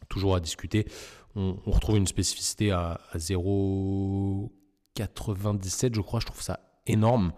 toujours 0.08 0.34
à 0.34 0.40
discuter. 0.40 0.88
On, 1.36 1.54
retrouve 1.66 1.96
une 1.96 2.08
spécificité 2.08 2.72
à, 2.72 3.00
0,97, 3.14 5.94
je 5.94 6.00
crois. 6.00 6.18
Je 6.18 6.26
trouve 6.26 6.42
ça 6.42 6.58
énorme. 6.86 7.32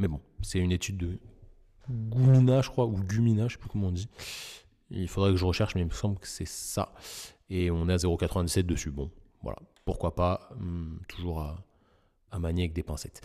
Mais 0.00 0.08
bon, 0.08 0.20
c'est 0.42 0.58
une 0.58 0.72
étude 0.72 0.96
de 0.96 1.20
Gumina, 1.88 2.62
je 2.62 2.68
crois, 2.68 2.86
ou 2.86 2.98
Gumina, 2.98 3.46
je 3.46 3.52
sais 3.52 3.60
plus 3.60 3.68
comment 3.68 3.86
on 3.86 3.92
dit. 3.92 4.08
Il 4.90 5.08
faudrait 5.08 5.32
que 5.32 5.36
je 5.36 5.44
recherche, 5.44 5.74
mais 5.74 5.82
il 5.82 5.86
me 5.86 5.90
semble 5.90 6.18
que 6.18 6.28
c'est 6.28 6.46
ça. 6.46 6.92
Et 7.50 7.70
on 7.70 7.88
est 7.88 7.92
à 7.92 7.96
0,97 7.96 8.62
dessus. 8.62 8.90
Bon, 8.90 9.10
voilà. 9.42 9.58
Pourquoi 9.84 10.14
pas, 10.14 10.50
hmm, 10.58 10.98
toujours 11.08 11.40
à, 11.40 12.38
manier 12.38 12.64
avec 12.64 12.74
des 12.74 12.82
pincettes. 12.82 13.22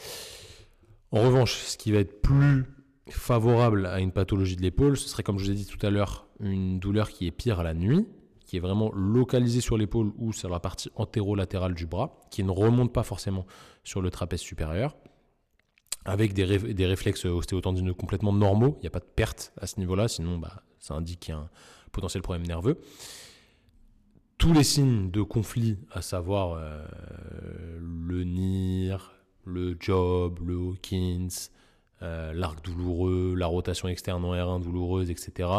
En 1.11 1.21
revanche, 1.21 1.55
ce 1.55 1.75
qui 1.75 1.91
va 1.91 1.99
être 1.99 2.21
plus 2.21 2.65
favorable 3.09 3.85
à 3.85 3.99
une 3.99 4.13
pathologie 4.13 4.55
de 4.55 4.61
l'épaule, 4.61 4.95
ce 4.95 5.09
serait, 5.09 5.23
comme 5.23 5.37
je 5.37 5.45
vous 5.45 5.51
ai 5.51 5.55
dit 5.55 5.65
tout 5.65 5.85
à 5.85 5.89
l'heure, 5.89 6.27
une 6.39 6.79
douleur 6.79 7.09
qui 7.09 7.27
est 7.27 7.31
pire 7.31 7.59
à 7.59 7.63
la 7.63 7.73
nuit, 7.73 8.07
qui 8.45 8.55
est 8.55 8.61
vraiment 8.61 8.89
localisée 8.93 9.59
sur 9.59 9.77
l'épaule 9.77 10.13
ou 10.17 10.31
sur 10.31 10.49
la 10.49 10.61
partie 10.61 10.89
antérolatérale 10.95 11.73
du 11.73 11.85
bras, 11.85 12.21
qui 12.29 12.43
ne 12.43 12.51
remonte 12.51 12.93
pas 12.93 13.03
forcément 13.03 13.45
sur 13.83 14.01
le 14.01 14.09
trapèze 14.11 14.39
supérieur, 14.39 14.95
avec 16.05 16.33
des, 16.33 16.73
des 16.73 16.85
réflexes 16.85 17.25
ostéotendineux 17.25 17.93
complètement 17.93 18.31
normaux. 18.31 18.75
Il 18.77 18.81
n'y 18.81 18.87
a 18.87 18.91
pas 18.91 18.99
de 18.99 19.05
perte 19.05 19.51
à 19.57 19.67
ce 19.67 19.77
niveau-là, 19.77 20.07
sinon 20.07 20.37
bah, 20.37 20.63
ça 20.81 20.95
indique 20.95 21.21
qu'il 21.21 21.33
y 21.33 21.37
a 21.37 21.39
un 21.39 21.49
potentiel 21.93 22.21
problème 22.21 22.45
nerveux. 22.45 22.81
tous 24.37 24.53
les 24.53 24.63
signes 24.63 25.11
de 25.11 25.21
conflit, 25.21 25.77
à 25.91 26.01
savoir 26.01 26.57
euh, 26.57 26.83
le 27.79 28.23
NIR, 28.23 29.13
le 29.45 29.77
job, 29.79 30.39
le 30.45 30.55
Hawkins, 30.55 31.27
euh, 32.01 32.33
l'arc 32.33 32.63
douloureux, 32.65 33.35
la 33.37 33.45
rotation 33.45 33.87
externe 33.87 34.25
en 34.25 34.33
R1 34.33 34.63
douloureuse, 34.63 35.11
etc., 35.11 35.49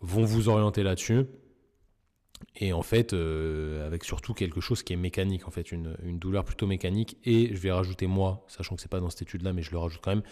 vont 0.00 0.24
vous 0.24 0.48
orienter 0.48 0.82
là-dessus. 0.82 1.26
Et 2.56 2.72
en 2.72 2.82
fait, 2.82 3.12
euh, 3.12 3.86
avec 3.86 4.02
surtout 4.04 4.32
quelque 4.32 4.62
chose 4.62 4.82
qui 4.82 4.94
est 4.94 4.96
mécanique, 4.96 5.46
en 5.46 5.50
fait, 5.50 5.70
une, 5.70 5.94
une, 6.02 6.18
douleur 6.18 6.44
plutôt 6.44 6.66
mécanique. 6.66 7.18
Et 7.24 7.54
je 7.54 7.60
vais 7.60 7.70
rajouter 7.70 8.06
moi, 8.06 8.46
sachant 8.48 8.76
que 8.76 8.80
c'est 8.80 8.90
pas 8.90 9.00
dans 9.00 9.10
cette 9.10 9.22
étude-là, 9.22 9.52
mais 9.52 9.60
je 9.60 9.70
le 9.72 9.78
rajoute 9.78 10.00
quand 10.02 10.12
même, 10.12 10.22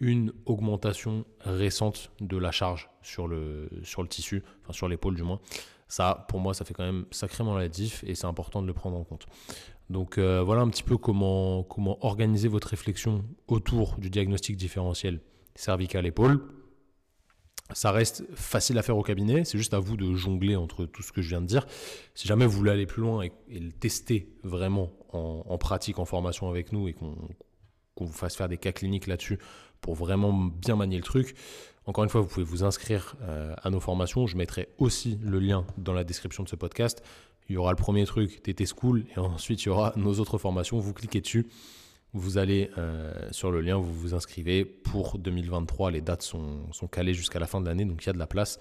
une 0.00 0.32
augmentation 0.44 1.24
récente 1.40 2.10
de 2.20 2.36
la 2.36 2.50
charge 2.50 2.90
sur 3.02 3.26
le, 3.26 3.70
sur 3.82 4.02
le 4.02 4.08
tissu, 4.08 4.42
enfin 4.62 4.72
sur 4.72 4.88
l'épaule 4.88 5.14
du 5.14 5.22
moins. 5.22 5.40
Ça, 5.88 6.26
pour 6.28 6.40
moi, 6.40 6.52
ça 6.52 6.64
fait 6.64 6.74
quand 6.74 6.84
même 6.84 7.06
sacrément 7.10 7.56
la 7.56 7.68
diff 7.68 8.02
et 8.04 8.14
c'est 8.14 8.26
important 8.26 8.60
de 8.60 8.66
le 8.66 8.74
prendre 8.74 8.96
en 8.96 9.04
compte. 9.04 9.26
Donc 9.88 10.18
euh, 10.18 10.42
voilà 10.42 10.62
un 10.62 10.68
petit 10.68 10.82
peu 10.82 10.96
comment, 10.96 11.62
comment 11.62 12.04
organiser 12.04 12.48
votre 12.48 12.68
réflexion 12.68 13.24
autour 13.46 13.96
du 13.98 14.10
diagnostic 14.10 14.56
différentiel 14.56 15.20
cervical-épaule. 15.54 16.40
Ça 17.72 17.90
reste 17.90 18.24
facile 18.34 18.78
à 18.78 18.82
faire 18.82 18.96
au 18.96 19.02
cabinet, 19.02 19.44
c'est 19.44 19.58
juste 19.58 19.74
à 19.74 19.80
vous 19.80 19.96
de 19.96 20.14
jongler 20.14 20.54
entre 20.54 20.84
tout 20.84 21.02
ce 21.02 21.10
que 21.10 21.20
je 21.20 21.28
viens 21.28 21.40
de 21.40 21.46
dire. 21.46 21.66
Si 22.14 22.28
jamais 22.28 22.46
vous 22.46 22.56
voulez 22.56 22.70
aller 22.70 22.86
plus 22.86 23.02
loin 23.02 23.22
et, 23.22 23.32
le 23.48 23.72
tester 23.72 24.32
vraiment 24.44 24.92
en, 25.12 25.42
en, 25.46 25.58
pratique, 25.58 25.98
en 25.98 26.04
formation 26.04 26.48
avec 26.48 26.72
nous 26.72 26.86
et 26.86 26.92
qu'on 26.92 27.16
qu'on 27.96 28.04
vous 28.04 28.12
fasse 28.12 28.36
faire 28.36 28.48
des 28.48 28.58
cas 28.58 28.72
cliniques 28.72 29.08
là-dessus 29.08 29.38
pour 29.86 29.94
vraiment 29.94 30.32
bien 30.32 30.74
manier 30.74 30.96
le 30.96 31.04
truc. 31.04 31.36
Encore 31.84 32.02
une 32.02 32.10
fois, 32.10 32.20
vous 32.20 32.26
pouvez 32.26 32.44
vous 32.44 32.64
inscrire 32.64 33.14
euh, 33.22 33.54
à 33.62 33.70
nos 33.70 33.78
formations. 33.78 34.26
Je 34.26 34.36
mettrai 34.36 34.68
aussi 34.78 35.16
le 35.22 35.38
lien 35.38 35.64
dans 35.78 35.92
la 35.92 36.02
description 36.02 36.42
de 36.42 36.48
ce 36.48 36.56
podcast. 36.56 37.04
Il 37.48 37.54
y 37.54 37.56
aura 37.56 37.70
le 37.70 37.76
premier 37.76 38.04
truc, 38.04 38.42
TT 38.42 38.64
School, 38.66 39.04
et 39.14 39.20
ensuite 39.20 39.62
il 39.62 39.66
y 39.66 39.68
aura 39.68 39.92
nos 39.94 40.18
autres 40.18 40.38
formations. 40.38 40.80
Vous 40.80 40.92
cliquez 40.92 41.20
dessus, 41.20 41.46
vous 42.14 42.36
allez 42.36 42.68
euh, 42.78 43.14
sur 43.30 43.52
le 43.52 43.60
lien, 43.60 43.76
vous 43.76 43.94
vous 43.94 44.12
inscrivez 44.12 44.64
pour 44.64 45.18
2023. 45.18 45.92
Les 45.92 46.00
dates 46.00 46.22
sont, 46.22 46.72
sont 46.72 46.88
calées 46.88 47.14
jusqu'à 47.14 47.38
la 47.38 47.46
fin 47.46 47.60
de 47.60 47.66
l'année, 47.66 47.84
donc 47.84 48.02
il 48.02 48.06
y 48.06 48.10
a 48.10 48.12
de 48.12 48.18
la 48.18 48.26
place. 48.26 48.58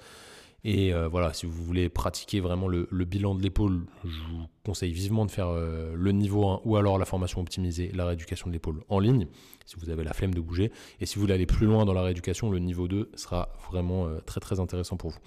Et 0.67 0.91
euh, 0.91 1.07
voilà, 1.07 1.31
si 1.31 1.45
vous 1.45 1.63
voulez 1.63 1.89
pratiquer 1.89 2.39
vraiment 2.39 2.67
le, 2.67 2.87
bilan 3.05 3.35
de 3.35 3.43
l'épaule, 3.43 3.85
je 4.03 4.17
vous 4.31 4.47
conseille 4.65 4.93
vivement 4.93 5.27
de 5.27 5.29
faire 5.29 5.49
euh, 5.49 5.93
le 5.95 6.11
niveau 6.11 6.47
1 6.47 6.61
ou 6.65 6.75
alors 6.75 6.97
la 6.97 7.05
formation 7.05 7.39
optimisée, 7.39 7.91
la 7.93 8.07
rééducation 8.07 8.47
de 8.47 8.53
l'épaule 8.53 8.81
en 8.89 8.97
ligne, 8.97 9.27
si 9.67 9.75
vous 9.77 9.91
avez 9.91 10.03
la 10.03 10.13
flemme 10.13 10.33
de 10.33 10.41
bouger. 10.41 10.71
Et 10.99 11.05
si 11.05 11.15
vous 11.15 11.21
voulez 11.21 11.35
aller 11.35 11.45
plus 11.45 11.67
loin 11.67 11.85
dans 11.85 11.93
la 11.93 12.01
rééducation, 12.01 12.49
le 12.49 12.57
niveau 12.57 12.87
2 12.87 13.11
sera 13.13 13.49
vraiment 13.69 14.07
euh, 14.07 14.21
très 14.25 14.39
très 14.39 14.59
intéressant 14.59 14.97
pour 14.97 15.11
vous. 15.11 15.19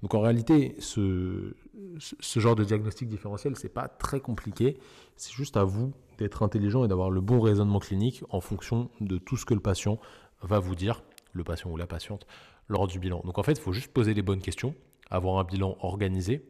Donc 0.00 0.14
en 0.14 0.20
réalité, 0.22 0.74
ce, 0.78 1.54
ce 1.98 2.40
genre 2.40 2.56
de 2.56 2.64
diagnostic 2.64 3.06
différentiel, 3.06 3.54
c'est 3.56 3.68
pas 3.68 3.88
très 3.88 4.20
compliqué. 4.20 4.78
C'est 5.18 5.34
juste 5.34 5.58
à 5.58 5.64
vous 5.64 5.92
d'être 6.16 6.42
intelligent 6.42 6.86
et 6.86 6.88
d'avoir 6.88 7.10
le 7.10 7.20
bon 7.20 7.42
raisonnement 7.42 7.80
clinique 7.80 8.24
en 8.30 8.40
fonction 8.40 8.88
de 9.02 9.18
tout 9.18 9.36
ce 9.36 9.44
que 9.44 9.52
le 9.52 9.60
patient 9.60 9.98
va 10.40 10.58
vous 10.58 10.74
dire 10.74 11.02
le 11.34 11.44
patient 11.44 11.70
ou 11.70 11.76
la 11.76 11.86
patiente 11.86 12.26
lors 12.68 12.86
du 12.86 12.98
bilan. 12.98 13.20
Donc 13.24 13.38
en 13.38 13.42
fait, 13.42 13.52
il 13.52 13.60
faut 13.60 13.72
juste 13.72 13.92
poser 13.92 14.14
les 14.14 14.22
bonnes 14.22 14.40
questions, 14.40 14.74
avoir 15.10 15.38
un 15.38 15.44
bilan 15.44 15.76
organisé, 15.80 16.44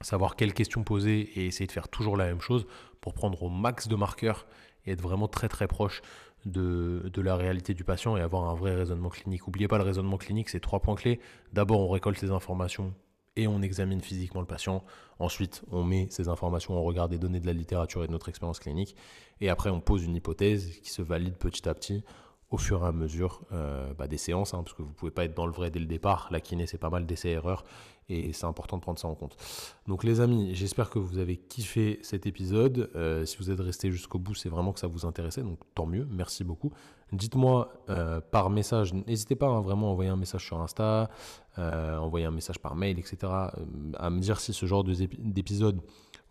savoir 0.00 0.36
quelles 0.36 0.54
questions 0.54 0.84
poser 0.84 1.20
et 1.20 1.46
essayer 1.46 1.66
de 1.66 1.72
faire 1.72 1.88
toujours 1.88 2.16
la 2.16 2.26
même 2.26 2.40
chose 2.40 2.66
pour 3.00 3.14
prendre 3.14 3.42
au 3.42 3.48
max 3.48 3.88
de 3.88 3.96
marqueurs 3.96 4.46
et 4.84 4.92
être 4.92 5.02
vraiment 5.02 5.28
très 5.28 5.48
très 5.48 5.66
proche 5.66 6.02
de, 6.44 7.10
la 7.16 7.36
réalité 7.36 7.74
du 7.74 7.82
patient 7.82 8.16
et 8.16 8.20
avoir 8.20 8.48
un 8.48 8.54
vrai 8.54 8.74
raisonnement 8.74 9.08
clinique. 9.08 9.46
N'oubliez 9.46 9.68
pas 9.68 9.78
le 9.78 9.84
raisonnement 9.84 10.16
clinique, 10.16 10.48
c'est 10.48 10.60
trois 10.60 10.80
points 10.80 10.94
clés. 10.94 11.20
D'abord, 11.52 11.80
on 11.80 11.88
récolte 11.88 12.20
les 12.20 12.30
informations 12.30 12.94
et 13.34 13.48
on 13.48 13.62
examine 13.62 14.00
physiquement 14.00 14.40
le 14.40 14.46
patient. 14.46 14.84
Ensuite, 15.18 15.62
on 15.72 15.82
met 15.82 16.06
ces 16.10 16.28
informations, 16.28 16.74
on 16.74 16.82
regarde 16.82 17.10
des 17.10 17.18
données 17.18 17.40
de 17.40 17.46
la 17.46 17.52
littérature 17.52 18.04
et 18.04 18.06
de 18.06 18.12
notre 18.12 18.28
expérience 18.28 18.60
clinique. 18.60 18.94
Et 19.40 19.48
après, 19.48 19.70
on 19.70 19.80
pose 19.80 20.04
une 20.04 20.14
hypothèse 20.14 20.78
qui 20.80 20.90
se 20.90 21.02
valide 21.02 21.34
petit 21.34 21.68
à 21.68 21.74
petit 21.74 22.04
au 22.50 22.58
fur 22.58 22.84
et 22.84 22.86
à 22.86 22.92
mesure 22.92 23.40
euh, 23.52 23.92
bah, 23.94 24.06
des 24.06 24.18
séances, 24.18 24.54
hein, 24.54 24.62
parce 24.62 24.74
que 24.74 24.82
vous 24.82 24.92
pouvez 24.92 25.10
pas 25.10 25.24
être 25.24 25.34
dans 25.34 25.46
le 25.46 25.52
vrai 25.52 25.70
dès 25.70 25.80
le 25.80 25.86
départ. 25.86 26.28
La 26.30 26.40
kiné, 26.40 26.66
c'est 26.66 26.78
pas 26.78 26.90
mal 26.90 27.04
d'essais-erreurs, 27.04 27.64
et 28.08 28.32
c'est 28.32 28.46
important 28.46 28.76
de 28.76 28.82
prendre 28.82 28.98
ça 28.98 29.08
en 29.08 29.16
compte. 29.16 29.36
Donc 29.88 30.04
les 30.04 30.20
amis, 30.20 30.54
j'espère 30.54 30.90
que 30.90 31.00
vous 31.00 31.18
avez 31.18 31.36
kiffé 31.36 31.98
cet 32.02 32.26
épisode. 32.26 32.90
Euh, 32.94 33.24
si 33.24 33.36
vous 33.38 33.50
êtes 33.50 33.58
resté 33.58 33.90
jusqu'au 33.90 34.20
bout, 34.20 34.34
c'est 34.34 34.48
vraiment 34.48 34.72
que 34.72 34.78
ça 34.78 34.86
vous 34.86 35.06
intéressait, 35.06 35.42
donc 35.42 35.58
tant 35.74 35.86
mieux, 35.86 36.06
merci 36.10 36.44
beaucoup. 36.44 36.72
Dites-moi 37.12 37.72
euh, 37.88 38.20
par 38.20 38.50
message, 38.50 38.94
n'hésitez 38.94 39.36
pas 39.36 39.46
hein, 39.46 39.60
vraiment 39.60 39.88
à 39.88 39.90
envoyer 39.90 40.10
un 40.10 40.16
message 40.16 40.44
sur 40.44 40.60
Insta, 40.60 41.10
envoyer 41.56 42.26
un 42.26 42.30
message 42.30 42.58
par 42.58 42.76
mail, 42.76 42.98
etc., 42.98 43.32
à 43.98 44.10
me 44.10 44.20
dire 44.20 44.40
si 44.40 44.52
ce 44.52 44.66
genre 44.66 44.84
d'épisode 44.84 45.80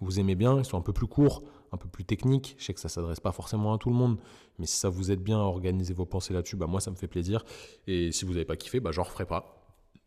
vous 0.01 0.19
aimez 0.19 0.35
bien, 0.35 0.57
ils 0.57 0.65
sont 0.65 0.77
un 0.77 0.81
peu 0.81 0.93
plus 0.93 1.07
courts, 1.07 1.43
un 1.75 1.77
peu 1.77 1.87
plus 1.87 2.05
techniques. 2.05 2.55
Je 2.57 2.65
sais 2.65 2.73
que 2.73 2.79
ça 2.79 2.89
s'adresse 2.89 3.19
pas 3.19 3.31
forcément 3.31 3.73
à 3.73 3.77
tout 3.77 3.89
le 3.89 3.95
monde, 3.95 4.17
mais 4.57 4.65
si 4.65 4.77
ça 4.77 4.89
vous 4.89 5.11
aide 5.11 5.21
bien 5.21 5.37
à 5.37 5.43
organiser 5.43 5.93
vos 5.93 6.05
pensées 6.05 6.33
là-dessus, 6.33 6.55
bah 6.55 6.67
moi 6.67 6.79
ça 6.79 6.91
me 6.91 6.95
fait 6.95 7.07
plaisir. 7.07 7.45
Et 7.87 8.11
si 8.11 8.25
vous 8.25 8.33
n'avez 8.33 8.45
pas 8.45 8.55
kiffé, 8.55 8.79
bah 8.79 8.91
j'en 8.91 9.03
referai 9.03 9.25
pas. 9.25 9.61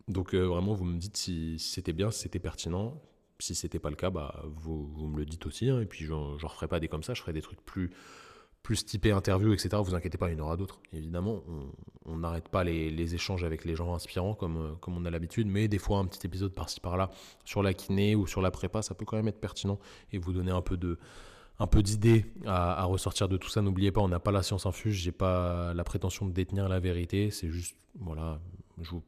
Donc 0.08 0.34
euh, 0.34 0.44
vraiment, 0.46 0.74
vous 0.74 0.84
me 0.84 0.98
dites 0.98 1.16
si, 1.16 1.58
c'était 1.58 1.92
bien, 1.92 2.10
si 2.10 2.22
c'était 2.22 2.40
pertinent. 2.40 3.00
Si 3.40 3.54
c'était 3.54 3.78
pas 3.78 3.90
le 3.90 3.96
cas, 3.96 4.10
bah 4.10 4.42
vous, 4.56 5.06
me 5.06 5.16
le 5.16 5.24
dites 5.24 5.46
aussi. 5.46 5.68
Hein, 5.68 5.80
et 5.80 5.86
puis 5.86 6.04
j'en 6.04 6.36
referai 6.36 6.66
pas 6.66 6.80
des 6.80 6.88
comme 6.88 7.04
ça. 7.04 7.14
Je 7.14 7.20
ferai 7.20 7.32
des 7.32 7.42
trucs 7.42 7.64
plus 7.64 7.92
plus 8.62 8.84
typé 8.84 9.12
interview, 9.12 9.52
etc. 9.52 9.70
Vous 9.82 9.94
inquiétez 9.94 10.18
pas, 10.18 10.30
il 10.30 10.36
y 10.36 10.40
en 10.40 10.44
aura 10.44 10.56
d'autres. 10.56 10.80
Évidemment, 10.92 11.42
on 12.04 12.18
n'arrête 12.18 12.48
pas 12.48 12.64
les, 12.64 13.14
échanges 13.14 13.44
avec 13.44 13.64
les 13.64 13.74
gens 13.74 13.94
inspirants 13.94 14.34
comme, 14.34 14.56
euh, 14.56 14.74
comme 14.80 14.96
on 14.96 15.04
a 15.04 15.10
l'habitude, 15.10 15.46
mais 15.46 15.68
des 15.68 15.78
fois 15.78 15.98
un 15.98 16.06
petit 16.06 16.26
épisode 16.26 16.52
par-ci 16.52 16.80
par-là 16.80 17.10
sur 17.44 17.62
la 17.62 17.72
kiné 17.72 18.14
ou 18.14 18.26
sur 18.26 18.42
la 18.42 18.50
prépa, 18.50 18.82
ça 18.82 18.94
peut 18.94 19.04
quand 19.04 19.16
même 19.16 19.28
être 19.28 19.40
pertinent 19.40 19.78
et 20.12 20.18
vous 20.18 20.32
donner 20.32 20.50
un 20.50 20.60
peu 20.60 20.76
de 20.76 20.98
un 21.60 21.66
peu 21.66 21.82
d'idées 21.82 22.26
à, 22.46 22.84
ressortir 22.84 23.28
de 23.28 23.36
tout 23.36 23.48
ça. 23.48 23.62
N'oubliez 23.62 23.90
pas, 23.90 24.00
on 24.00 24.08
n'a 24.08 24.20
pas 24.20 24.30
la 24.30 24.42
science 24.42 24.66
infuse, 24.66 24.94
j'ai 24.94 25.12
pas 25.12 25.74
la 25.74 25.84
prétention 25.84 26.26
de 26.26 26.32
détenir 26.32 26.68
la 26.68 26.78
vérité, 26.78 27.30
c'est 27.30 27.50
juste, 27.50 27.76
voilà, 27.98 28.40
je 28.80 28.90
vous 28.90 29.02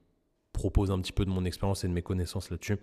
propose 0.61 0.91
un 0.91 1.01
petit 1.01 1.13
peu 1.13 1.25
de 1.25 1.31
mon 1.31 1.47
expérience 1.47 1.85
et 1.85 1.89
de 1.89 1.93
mes 1.95 2.03
connaissances 2.03 2.51
là-dessus. 2.51 2.77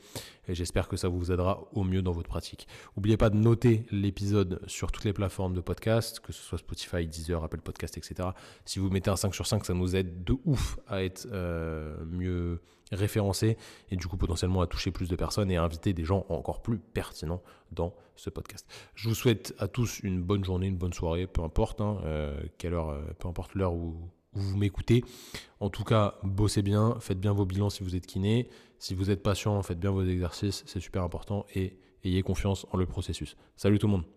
Et 0.48 0.56
j'espère 0.56 0.88
que 0.88 0.98
ça 0.98 1.10
vous 1.10 1.32
aidera 1.32 1.68
au 1.74 1.84
mieux 1.84 2.02
dans 2.02 2.12
votre 2.12 2.28
pratique. 2.28 2.68
N'oubliez 2.96 3.18
pas 3.18 3.30
de 3.30 3.38
noter 3.38 3.86
l'épisode 3.92 4.62
sur 4.66 4.92
toutes 4.92 5.04
les 5.04 5.14
plateformes 5.14 5.54
de 5.54 5.62
podcast, 5.62 6.20
que 6.20 6.34
ce 6.34 6.42
soit 6.42 6.58
Spotify, 6.58 7.06
Deezer, 7.06 7.44
Apple 7.44 7.62
Podcast, 7.62 7.96
etc. 7.96 8.30
Si 8.66 8.80
vous 8.80 8.90
mettez 8.90 9.12
un 9.12 9.16
5 9.16 9.36
sur 9.36 9.46
5, 9.46 9.64
ça 9.64 9.76
nous 9.76 9.96
aide 9.96 10.24
de 10.24 10.36
ouf 10.46 10.80
à 10.88 11.04
être 11.04 11.28
euh, 11.32 12.04
mieux 12.06 12.62
référencé 12.92 13.58
et 13.92 13.96
du 13.96 14.08
coup 14.08 14.18
potentiellement 14.18 14.62
à 14.62 14.68
toucher 14.68 14.92
plus 14.92 15.10
de 15.10 15.16
personnes 15.16 15.52
et 15.52 15.58
à 15.58 15.64
inviter 15.64 15.94
des 15.94 16.06
gens 16.06 16.26
encore 16.30 16.64
plus 16.64 16.80
pertinents 16.80 17.44
dans 17.72 17.94
ce 18.16 18.32
podcast. 18.32 18.66
Je 18.96 19.08
vous 19.08 19.14
souhaite 19.14 19.54
à 19.60 19.68
tous 19.68 20.00
une 20.00 20.24
bonne 20.24 20.44
journée, 20.44 20.66
une 20.68 20.78
bonne 20.78 20.94
soirée, 20.94 21.28
peu 21.28 21.44
importe 21.44 21.82
hein, 21.82 22.00
euh, 22.06 22.42
quelle 22.58 22.74
heure, 22.74 22.90
euh, 22.90 23.02
peu 23.20 23.28
importe 23.28 23.54
l'heure 23.54 23.74
où 23.74 24.10
vous 24.34 24.58
m'écoutez. 24.58 25.04
En 25.60 25.70
tout 25.70 25.84
cas, 25.84 26.16
bossez 26.24 26.62
bien, 26.62 26.98
faites 27.00 27.20
bien 27.20 27.34
vos 27.34 27.46
bilans 27.46 27.70
si 27.70 27.84
vous 27.84 27.96
êtes 27.96 28.06
kiné. 28.06 28.50
Si 28.80 28.94
vous 28.94 29.10
êtes 29.10 29.24
patient, 29.24 29.62
faites 29.64 29.80
bien 29.80 29.92
vos 29.92 30.04
exercices, 30.04 30.64
c'est 30.68 30.80
super 30.80 31.04
important 31.04 31.46
et 31.56 31.80
ayez 32.04 32.22
confiance 32.22 32.68
en 32.72 32.78
le 32.78 32.86
processus. 32.86 33.36
Salut 33.56 33.80
tout 33.80 33.88
le 33.88 33.94
monde 33.94 34.17